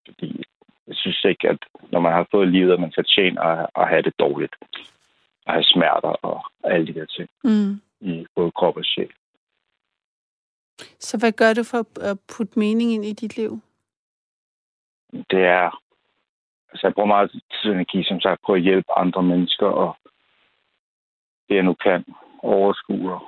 [0.06, 0.44] Fordi
[0.88, 1.58] jeg synes ikke, at
[1.92, 4.56] når man har fået livet, at man fortjener at, at have det dårligt.
[5.48, 7.82] At have smerter og alle de der ting Mm.
[8.00, 9.12] i både krop og sjæl.
[11.00, 13.60] Så hvad gør du for at- putte mening ind i dit liv?
[15.32, 15.82] det er...
[16.72, 19.98] Altså, jeg bruger meget tid og energi, som sagt, på at hjælpe andre mennesker, og
[21.50, 22.06] det, jeg nu kan,
[22.44, 23.20] overskue.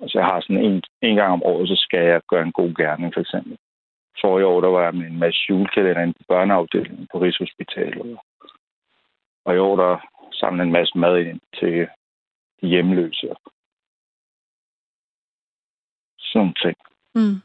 [0.00, 2.74] Altså, jeg har sådan en, en gang om året, så skal jeg gøre en god
[2.74, 3.58] gerning, for eksempel.
[4.20, 8.18] For i år, der var jeg med en masse julekalender inde på børneafdelingen på Rigshospitalet.
[9.44, 9.98] Og i år, der
[10.32, 11.88] samlede en masse mad ind til
[12.60, 13.34] de hjemløse.
[16.18, 16.76] Sådan ting.
[17.14, 17.42] Mm.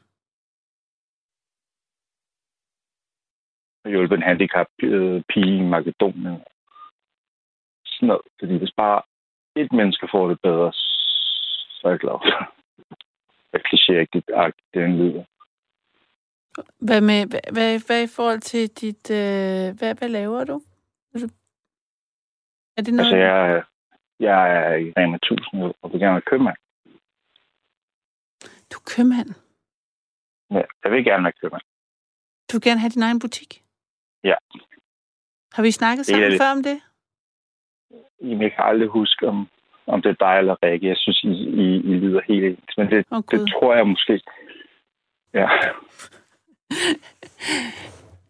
[3.83, 6.41] og hjulpet en handicappet pige i Makedonien.
[7.85, 8.21] Sådan noget.
[8.39, 9.01] Fordi hvis bare
[9.55, 12.19] et menneske får det bedre, så er jeg glad.
[13.53, 15.23] Jeg klichéagtigt den lyder.
[16.79, 19.11] Hvad, med, hvad, hvad, hvad i forhold til dit...
[19.11, 20.61] Øh, hvad, hvad laver du?
[22.77, 23.07] Er, det noget?
[23.07, 23.63] Altså, jeg, er-
[24.19, 26.55] jeg er i Rema 1000 og vil gerne være købmand.
[28.71, 29.29] Du er købmand.
[30.51, 31.61] Ja, jeg vil gerne være købmand.
[32.51, 33.63] Du vil gerne have din egen butik?
[34.23, 34.35] Ja.
[35.53, 36.39] Har vi snakket sammen det.
[36.41, 36.81] før om det?
[38.21, 39.47] Jamen, Jeg kan aldrig huske, om,
[39.87, 40.87] om det er dig eller Rikke.
[40.87, 42.77] Jeg synes, I, I, I lyder helt ens.
[42.77, 44.21] Men det, Åh, det tror jeg måske...
[45.33, 45.47] Ja,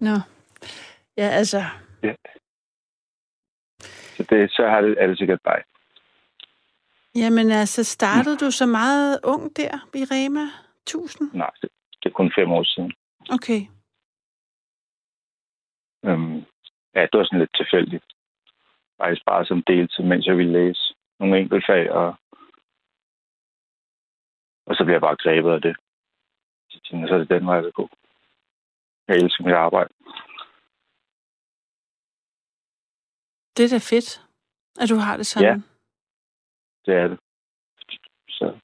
[0.07, 0.15] Nå.
[1.17, 1.63] Ja, altså...
[4.17, 5.63] så, det, så har det, er det sikkert dig.
[7.15, 10.45] Jamen altså, startede du så meget ung der i Rema
[10.83, 11.31] 1000?
[11.33, 11.69] Nej, det,
[12.03, 12.93] det er kun fem år siden.
[13.29, 13.61] Okay.
[16.05, 16.35] Øhm,
[16.95, 18.05] ja, det var sådan lidt tilfældigt.
[19.01, 22.15] Faktisk bare som deltid, mens jeg ville læse nogle enkeltfag, og,
[24.65, 25.75] og så blev jeg bare grebet af det.
[26.69, 27.89] Så tænkte jeg, så er det den vej, jeg vil gå.
[29.07, 29.93] Jeg elsker mit arbejde.
[33.57, 34.09] Det er da fedt,
[34.81, 35.47] at du har det sådan.
[35.49, 35.55] Ja.
[36.85, 37.19] Det er det.
[38.29, 38.59] Så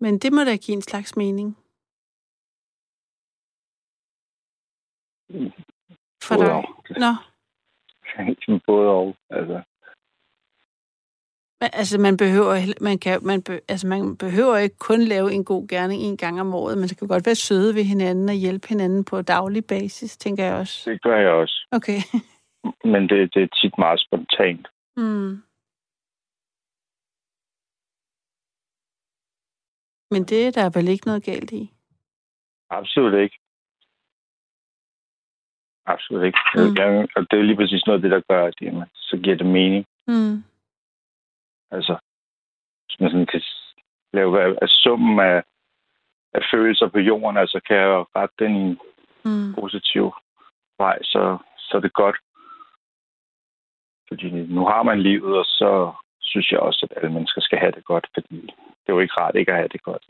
[0.00, 1.48] Men det må da give en slags mening
[6.26, 6.62] for både dig.
[7.04, 7.12] Nå,
[8.68, 9.16] både og.
[9.30, 9.62] Altså,
[11.60, 15.44] men, altså man behøver, man, kan, man, be, altså man behøver ikke kun lave en
[15.44, 16.78] god gerning en gang om året.
[16.78, 20.54] Man skal godt være søde ved hinanden og hjælpe hinanden på daglig basis, tænker jeg
[20.54, 20.90] også.
[20.90, 21.66] det gør jeg også.
[21.72, 21.98] Okay.
[22.92, 24.68] Men det, det er tit meget spontant.
[24.96, 25.42] Mm.
[30.10, 31.70] Men det er der vel ikke noget galt i?
[32.70, 33.38] Absolut ikke.
[35.86, 36.38] Absolut ikke.
[36.54, 36.74] Mm.
[36.78, 39.36] Jeg, og det er lige præcis noget af det, der gør, at jamen, så giver
[39.36, 39.84] det mening.
[40.08, 40.36] Mm.
[41.76, 41.94] Altså,
[42.86, 43.42] hvis man sådan kan
[44.12, 45.42] lave af summen af,
[46.34, 48.78] af følelser på jorden, altså kan jeg rette den i en
[49.26, 49.54] Mm.
[49.54, 50.04] positiv
[50.78, 52.16] vej, så, så er det godt.
[54.08, 57.72] Fordi nu har man livet, og så synes jeg også, at alle mennesker skal have
[57.72, 58.40] det godt, fordi
[58.80, 60.04] det er jo ikke rart ikke at have det godt.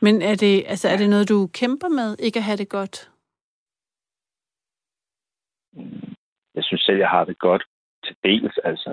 [0.00, 3.10] Men er det, altså, er det noget, du kæmper med, ikke at have det godt?
[5.72, 6.14] Mm,
[6.54, 7.64] Jeg synes selv, jeg har det godt
[8.10, 8.58] til dels.
[8.64, 8.90] Altså,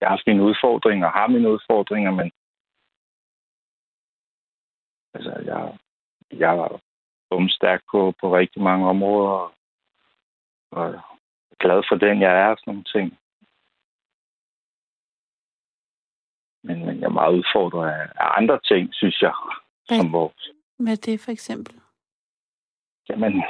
[0.00, 2.32] jeg har haft mine udfordringer, og har mine udfordringer, men
[5.14, 5.78] altså, jeg,
[6.32, 6.68] jeg
[7.48, 9.54] stærk på, på rigtig mange områder.
[10.70, 11.00] Og
[11.60, 13.18] glad for den, jeg er, sådan nogle ting.
[16.64, 19.34] Men, men jeg er meget udfordret af, af andre ting, synes jeg.
[19.88, 20.50] Hvad, som vores.
[20.78, 21.74] hvad er det for eksempel?
[23.08, 23.44] Jamen,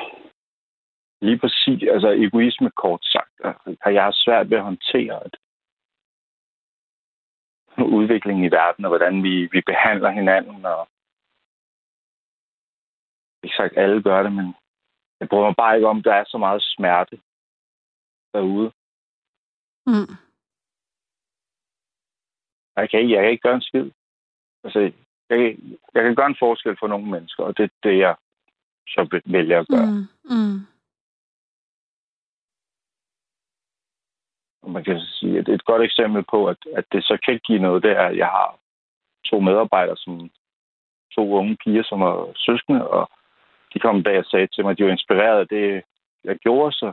[1.23, 3.35] lige præcis, altså egoisme kort sagt,
[3.83, 5.37] har jeg svært ved at håndtere at
[7.79, 10.89] udviklingen i verden, og hvordan vi, vi behandler hinanden, og
[13.43, 14.55] ikke sagt alle gør det, men
[15.21, 17.21] jeg bryder mig bare ikke om, at der er så meget smerte
[18.35, 18.73] derude.
[19.87, 20.11] Mm.
[22.77, 23.91] Jeg kan, ikke, jeg kan ikke gøre en skid.
[24.65, 24.81] Altså,
[25.29, 28.17] jeg, kan, jeg kan gøre en forskel for nogle mennesker, og det er det, jeg
[28.89, 29.87] så vælger at gøre.
[29.87, 30.07] Mm.
[30.25, 30.72] Mm.
[34.69, 37.83] Man kan sige, at et godt eksempel på, at, at det så kan give noget,
[37.83, 38.59] det er, at jeg har
[39.25, 40.31] to medarbejdere, som
[41.15, 43.11] to unge piger, som er søskende, og
[43.75, 45.83] de kom en dag og sagde til mig, at de var inspireret af det,
[46.25, 46.93] jeg gjorde, så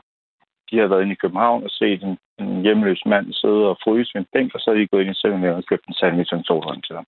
[0.71, 4.11] de havde været inde i København og set en, en hjemløs mand sidde og fryse
[4.13, 6.33] ved en bænk, og så havde de gået ind i 7 og købt en sandwich
[6.33, 7.05] og en solhånd til ham.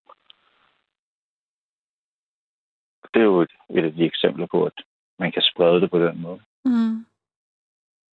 [3.14, 4.74] Det er jo et, et af de eksempler på, at
[5.20, 6.40] man kan sprede det på den måde.
[6.66, 7.06] Mm.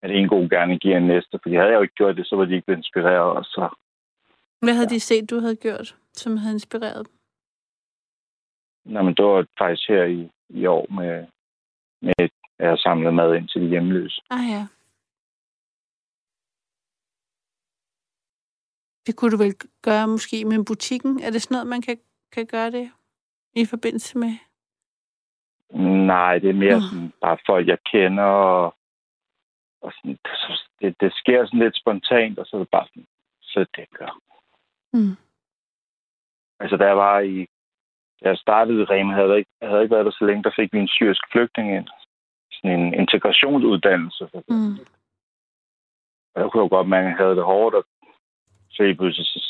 [0.03, 2.37] At en god gerne giver en næste, fordi havde jeg jo ikke gjort det, så
[2.37, 3.69] var de ikke blevet inspireret, og så...
[4.61, 4.95] Hvad havde ja.
[4.95, 7.15] de set, du havde gjort, som havde inspireret dem?
[8.93, 11.27] Nå, men det var faktisk her i, i år med,
[12.03, 14.23] med at jeg har samlet mad ind til de hjemløse.
[14.31, 14.67] Ah ja.
[19.07, 21.21] Det kunne du vel gøre måske med butikken?
[21.21, 21.99] Er det sådan noget, man kan,
[22.33, 22.91] kan gøre det
[23.55, 24.33] i forbindelse med?
[26.07, 26.81] Nej, det er mere Nå.
[26.81, 28.75] sådan, bare folk, jeg kender, og,
[29.83, 30.19] og sådan,
[30.81, 33.07] det, det sker sådan lidt spontant, og så er det bare sådan,
[33.43, 34.19] så det gør.
[34.93, 35.17] Mm.
[36.61, 37.47] Altså, jeg var i...
[38.23, 40.43] Da jeg startede i Rema, havde jeg ikke, jeg havde ikke været der så længe,
[40.43, 41.89] der fik vi en syrisk flygtning ind.
[42.53, 44.29] Sådan en integrationsuddannelse.
[44.49, 44.79] Mm.
[46.35, 47.85] Og jeg kunne jo godt mærke, at jeg havde det hårdt, og
[48.71, 49.41] så lige pludselig så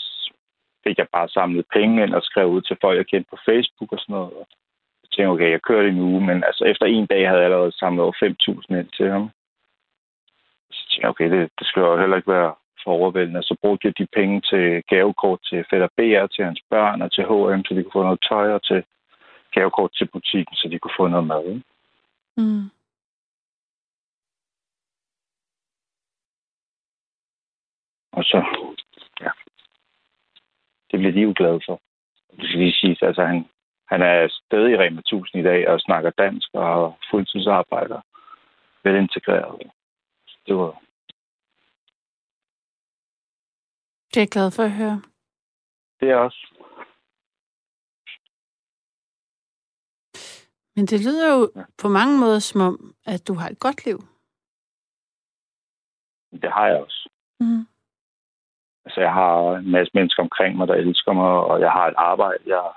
[0.85, 3.93] fik jeg bare samlet penge ind og skrev ud til folk, jeg kendte på Facebook
[3.93, 4.33] og sådan noget.
[4.33, 4.47] Og
[5.03, 7.73] jeg tænkte, okay, jeg kørte en uge, men altså efter en dag havde jeg allerede
[7.73, 9.31] samlet over 5.000 ind til ham.
[10.89, 13.43] Tænkte okay, det, det skal jo heller ikke være for overvældende.
[13.43, 17.25] Så brugte jeg de penge til gavekort til Fætter BR, til hans børn og til
[17.25, 18.85] H&M, så de kunne få noget tøj, og til
[19.55, 21.45] gavekort til butikken, så de kunne få noget mad.
[21.45, 21.63] ikke?
[22.37, 22.71] Mm.
[28.13, 28.39] Og så,
[29.21, 29.31] ja,
[30.91, 31.81] det bliver de jo glade for.
[32.37, 33.49] Det skal lige sige, altså han,
[33.89, 38.01] han er stadig i Rema 1000 i dag og snakker dansk og fuldtidsarbejder.
[38.85, 39.71] Vel integreret.
[40.49, 40.83] Det var,
[44.11, 45.03] Det er jeg glad for at høre.
[46.01, 46.43] det er også.
[50.77, 51.51] Men det lyder jo
[51.83, 53.99] på mange måder som om, at du har et godt liv.
[56.43, 57.09] Det har jeg også.
[57.41, 57.67] Mm.
[58.85, 61.95] Altså, jeg har en masse mennesker omkring mig, der elsker mig, og jeg har et
[61.97, 62.73] arbejde, jeg,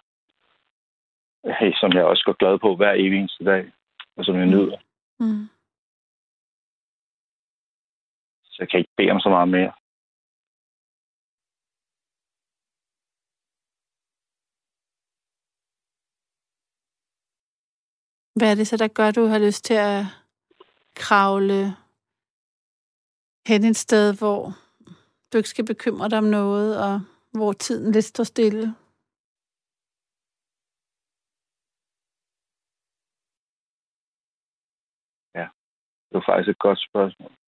[1.59, 3.71] hey, som jeg også går glad på hver evig eneste dag,
[4.17, 4.77] og som jeg nyder.
[5.19, 5.49] Mm.
[8.61, 9.73] Jeg kan ikke bede om så meget mere.
[18.37, 19.99] Hvad er det så, der gør, at du har lyst til at
[20.95, 21.59] kravle
[23.49, 24.39] hen et sted, hvor
[25.29, 26.93] du ikke skal bekymre dig om noget, og
[27.37, 28.75] hvor tiden lidt står stille?
[36.11, 37.40] Det er faktisk et godt spørgsmål.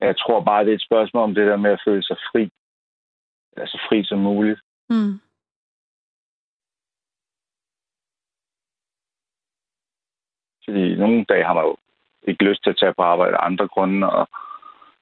[0.00, 2.50] Jeg tror bare, det er et spørgsmål om det der med at føle sig fri.
[3.56, 4.60] Altså fri som muligt.
[4.90, 5.20] Mm.
[10.64, 11.76] Fordi nogle dage har man jo
[12.22, 14.28] ikke lyst til at tage på arbejde af andre grunde, og,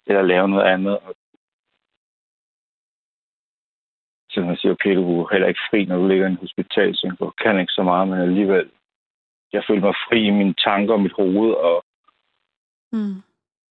[0.07, 0.99] eller lave noget andet.
[0.99, 1.15] Og
[4.31, 7.19] så man siger, okay, du er heller ikke fri, når du ligger i en hospitalseng,
[7.19, 8.71] du kan ikke så meget, men alligevel,
[9.53, 11.83] jeg føler mig fri i mine tanker og mit hoved, og
[12.93, 13.23] Mm.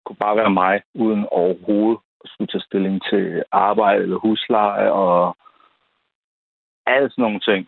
[0.05, 5.37] Kunne bare være mig, uden overhovedet at skulle tage stilling til arbejde eller husleje, og
[6.85, 7.67] alle sådan nogle ting.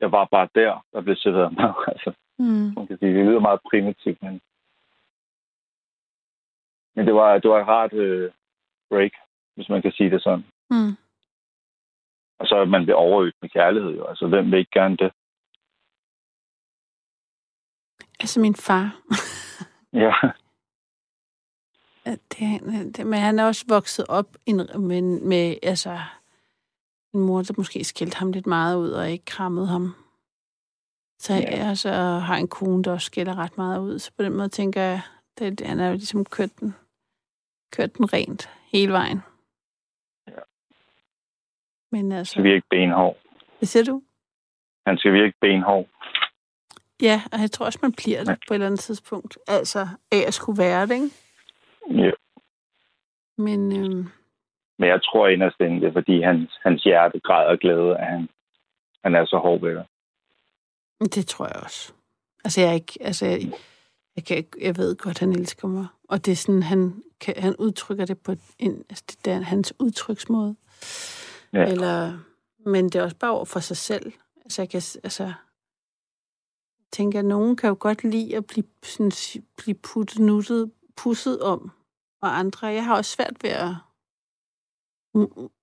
[0.00, 1.74] Jeg var bare der, der blev serveret mad.
[1.92, 2.72] Altså, Mm.
[2.76, 4.40] man kan sige, det lyder meget primitivt, men,
[6.96, 8.32] men det, var, det var et rart øh,
[8.90, 9.10] break,
[9.54, 10.44] hvis man kan sige det sådan.
[10.70, 10.96] Mm.
[12.38, 14.06] Og så at man bliver overødt med kærlighed, jo.
[14.06, 15.12] Altså, hvem vil ikke gerne det?
[18.20, 19.00] Altså min far.
[19.92, 20.12] Ja,
[22.04, 26.00] det, han- det, men han er også vokset op med, med altså,
[27.14, 29.94] en mor, der måske skældte ham lidt meget ud og ikke krammede ham
[31.18, 31.66] Så ja.
[31.66, 33.98] jeg så har en kone, der også skiller ret meget ud.
[33.98, 35.00] Så på den måde tænker jeg,
[35.40, 36.74] at han er jo ligesom kørt den,
[37.72, 39.22] kørt den rent hele vejen.
[40.28, 40.32] Ja.
[41.92, 42.30] Men altså...
[42.30, 43.16] Skal vi ikke benhård?
[43.58, 44.02] Hvad siger du?
[44.86, 45.86] Han skal virke benhård.
[47.02, 48.36] Ja, og jeg tror også, man bliver det ja.
[48.48, 49.38] på et eller andet tidspunkt.
[49.46, 51.10] Altså, af at skulle være det, ikke?
[51.90, 52.10] Ja.
[53.38, 54.08] Men, øhm,
[54.78, 58.28] Men jeg tror inderst inde, det er, fordi hans, hans hjerte græder glæde, at han,
[59.04, 59.86] han er så hård ved dig.
[61.00, 61.92] det tror jeg også.
[62.44, 62.98] Altså, jeg er ikke...
[63.00, 63.52] Altså, jeg,
[64.16, 65.86] jeg, kan, jeg ved godt, han elsker mig.
[66.08, 69.74] Og det er sådan, han, kan, han udtrykker det på en, altså, det er hans
[69.80, 70.56] udtryksmåde.
[71.52, 71.64] Ja.
[71.66, 72.18] Eller,
[72.66, 74.12] men det er også bare over for sig selv.
[74.44, 75.32] Altså, jeg kan, altså,
[76.92, 79.12] tænker, at nogen kan jo godt lide at blive, sådan,
[79.56, 81.70] blive puttet, nuttet, pusset om,
[82.22, 82.66] og andre.
[82.66, 83.74] Jeg har også svært ved at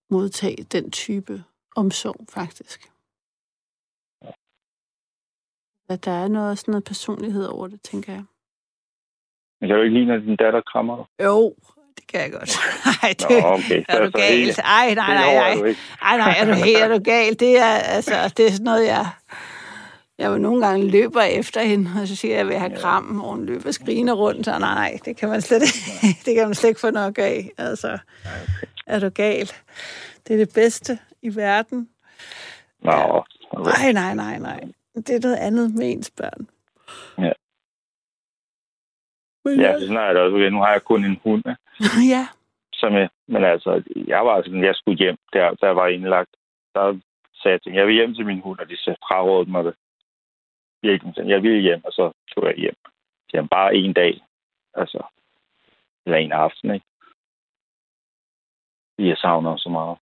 [0.10, 1.44] modtage den type
[1.76, 2.92] omsorg, faktisk.
[5.90, 8.24] At der er noget, sådan noget personlighed over det, tænker jeg.
[9.60, 11.26] Men kan du ikke lide, når din datter krammer dig?
[11.26, 11.56] Jo,
[11.98, 12.52] det kan jeg godt.
[12.90, 13.84] Nej, det Nå, okay.
[13.90, 14.60] er du galt.
[14.60, 15.76] Ej, nej, nej, er nej.
[16.02, 17.40] Ej, nej, er du helt, er du galt?
[17.40, 19.06] Det er, altså, det er sådan noget, jeg...
[20.22, 22.82] Jeg jo nogle gange løber efter hende, og så siger jeg, at jeg vil have
[22.82, 26.36] kram, og hun løber skrigende rundt, så nej, nej, det kan man slet ikke, det
[26.36, 27.52] kan man slet ikke få nok af.
[27.58, 27.98] Altså,
[28.88, 29.52] er du gal?
[30.28, 31.90] Det er det bedste i verden.
[32.80, 33.72] Nå, okay.
[33.72, 34.64] Nej, nej, nej, nej.
[34.96, 36.48] Det er noget andet med ens børn.
[37.18, 37.34] Ja.
[39.46, 40.36] Men, ja, sådan er det også.
[40.36, 41.44] Okay, Nu har jeg kun en hund,
[42.14, 42.28] ja.
[42.74, 46.30] som jeg, men altså, jeg var sådan, jeg skulle hjem, der, der var indlagt.
[46.76, 47.00] Der
[47.42, 49.76] sagde jeg, hende, jeg vil hjem til min hund, og de frarådede mig det.
[50.82, 52.76] Virkelig, sådan, jeg ville hjem, og så tog jeg hjem.
[53.34, 54.22] Jeg bare en dag,
[54.74, 55.04] altså,
[56.06, 56.86] eller en aften, ikke?
[58.96, 59.98] Fordi jeg savner så meget.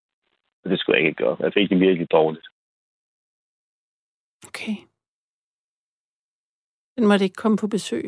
[0.64, 1.38] Og det skulle jeg ikke gøre.
[1.40, 2.48] Jeg fik det virkelig dårligt.
[4.48, 4.76] Okay.
[6.96, 8.04] Den måtte ikke komme på besøg.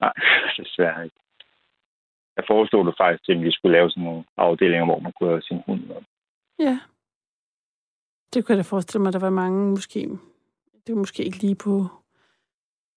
[0.00, 0.12] Nej,
[0.58, 1.16] desværre ikke.
[2.36, 5.28] Jeg foreslog det faktisk til, at vi skulle lave sådan nogle afdelinger, hvor man kunne
[5.28, 5.96] have sin hund med.
[6.58, 6.80] Ja.
[8.32, 10.08] Det kunne jeg da forestille mig, der var mange måske...
[10.86, 11.86] Det var måske ikke lige på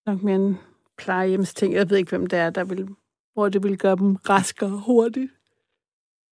[0.06, 0.56] nok mere en
[0.96, 1.74] plejehjemsting.
[1.74, 2.96] Jeg ved ikke, hvem det er, der vil,
[3.32, 5.32] hvor det vil gøre dem raskere hurtigt.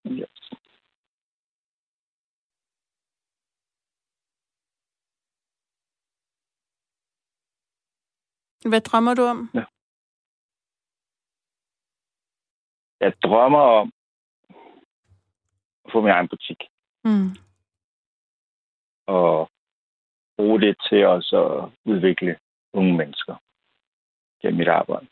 [0.05, 0.25] Ja.
[8.69, 9.51] Hvad drømmer du om?
[13.01, 13.93] Jeg drømmer om
[15.85, 16.61] at få min egen butik.
[17.05, 17.31] Mm.
[19.07, 19.51] og
[20.37, 22.39] bruge det til også at udvikle
[22.73, 23.37] unge mennesker
[24.43, 25.07] gennem mit arbejde.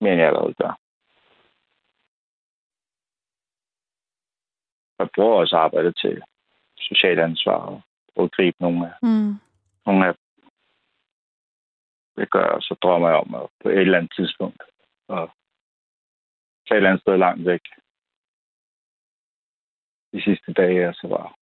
[0.00, 0.78] Mere end jeg allerede gør.
[4.98, 6.22] Jeg bruger også arbejdet til
[6.78, 7.82] socialt ansvar
[8.16, 9.34] og at gribe nogle af, Mm.
[9.86, 10.14] nogle af
[12.16, 14.62] det gør jeg, og så drømmer jeg om at på et eller andet tidspunkt
[15.08, 15.30] og
[16.68, 17.60] tage et eller andet sted langt væk
[20.12, 21.32] de sidste dage, og så bare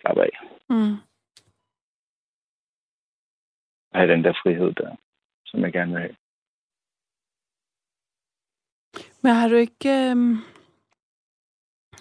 [0.00, 0.34] slappe af.
[0.70, 0.96] Mm.
[3.94, 4.96] Og have den der frihed der,
[5.46, 6.16] som jeg gerne vil have.
[9.22, 10.36] Men har du ikke øhm,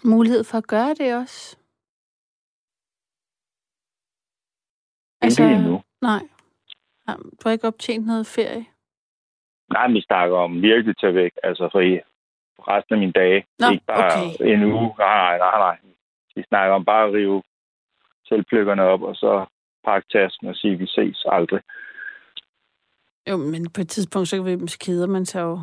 [0.03, 1.57] mulighed for at gøre det også?
[5.21, 5.83] Altså, ikke endnu.
[6.01, 6.23] Nej.
[7.07, 8.65] Nej, Du har ikke optjent noget ferie?
[9.73, 11.99] Nej, vi snakker om virkelig tage væk, altså for, i,
[12.55, 13.45] for resten af mine dage.
[13.59, 14.53] Nå, ikke bare okay.
[14.53, 14.95] en uge.
[14.97, 15.77] Nej, nej, nej.
[16.35, 17.43] Vi snakker om bare at rive
[18.25, 19.45] selvpløkkerne op, og så
[19.85, 21.61] pakke tasken og sige, at vi ses aldrig.
[23.29, 25.59] Jo, men på et tidspunkt, så keder man sig jo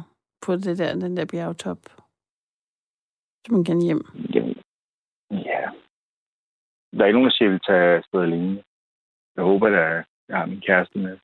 [0.47, 1.79] på det der, den der bjergtop.
[3.47, 4.03] Så man kan hjem.
[4.35, 4.57] Jamen,
[5.31, 5.71] ja.
[6.93, 8.64] Der er ikke nogen, der siger, at vi tager afsted alene.
[9.37, 11.18] Jeg håber, at jeg har min kæreste med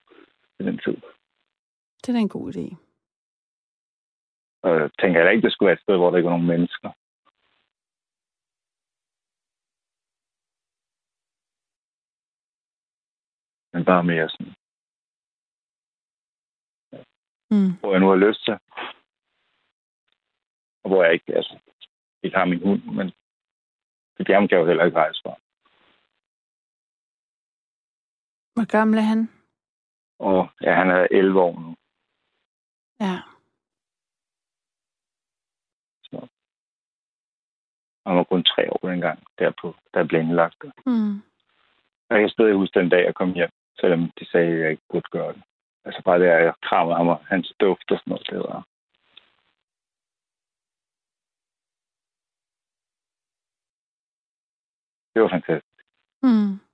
[0.61, 0.97] i den tid.
[2.01, 2.77] Det er da en god idé.
[4.63, 6.47] Og jeg tænker heller ikke, det skulle være et sted, hvor der ikke er nogen
[6.47, 6.91] mennesker.
[13.77, 14.55] Men bare mere sådan,
[17.51, 17.73] Mm.
[17.81, 18.55] hvor jeg nu har lyst til.
[20.83, 21.55] Og hvor jeg ikke, altså,
[22.23, 23.07] ikke har min hund, men
[24.17, 25.35] det kan jeg jo heller ikke rejse fra.
[28.55, 29.23] Hvor gammel er han?
[30.19, 31.71] Og ja, han er 11 år nu.
[33.01, 33.17] Ja.
[38.07, 40.61] Han var kun tre år dengang, derpå, der blev indlagt.
[40.87, 41.15] Mm.
[42.11, 43.51] Jeg kan stadig huske den dag, jeg kom hjem,
[43.81, 45.43] selvom de sagde, at jeg ikke burde gøre det.
[45.85, 48.69] Altså bare det, at jeg krammede ham og hans duft og sådan noget, det var...
[55.15, 55.83] Det var fantastisk.
[56.23, 56.67] Mm.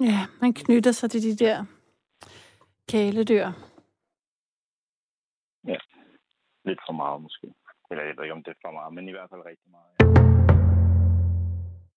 [0.00, 1.64] Ja, man knytter sig til de der
[2.88, 3.46] kæledyr.
[5.70, 5.78] Ja,
[6.64, 7.54] lidt for meget måske.
[7.94, 9.90] Eller jeg ved ikke, om det er for meget, men i hvert fald rigtig meget.
[10.00, 10.73] Ja.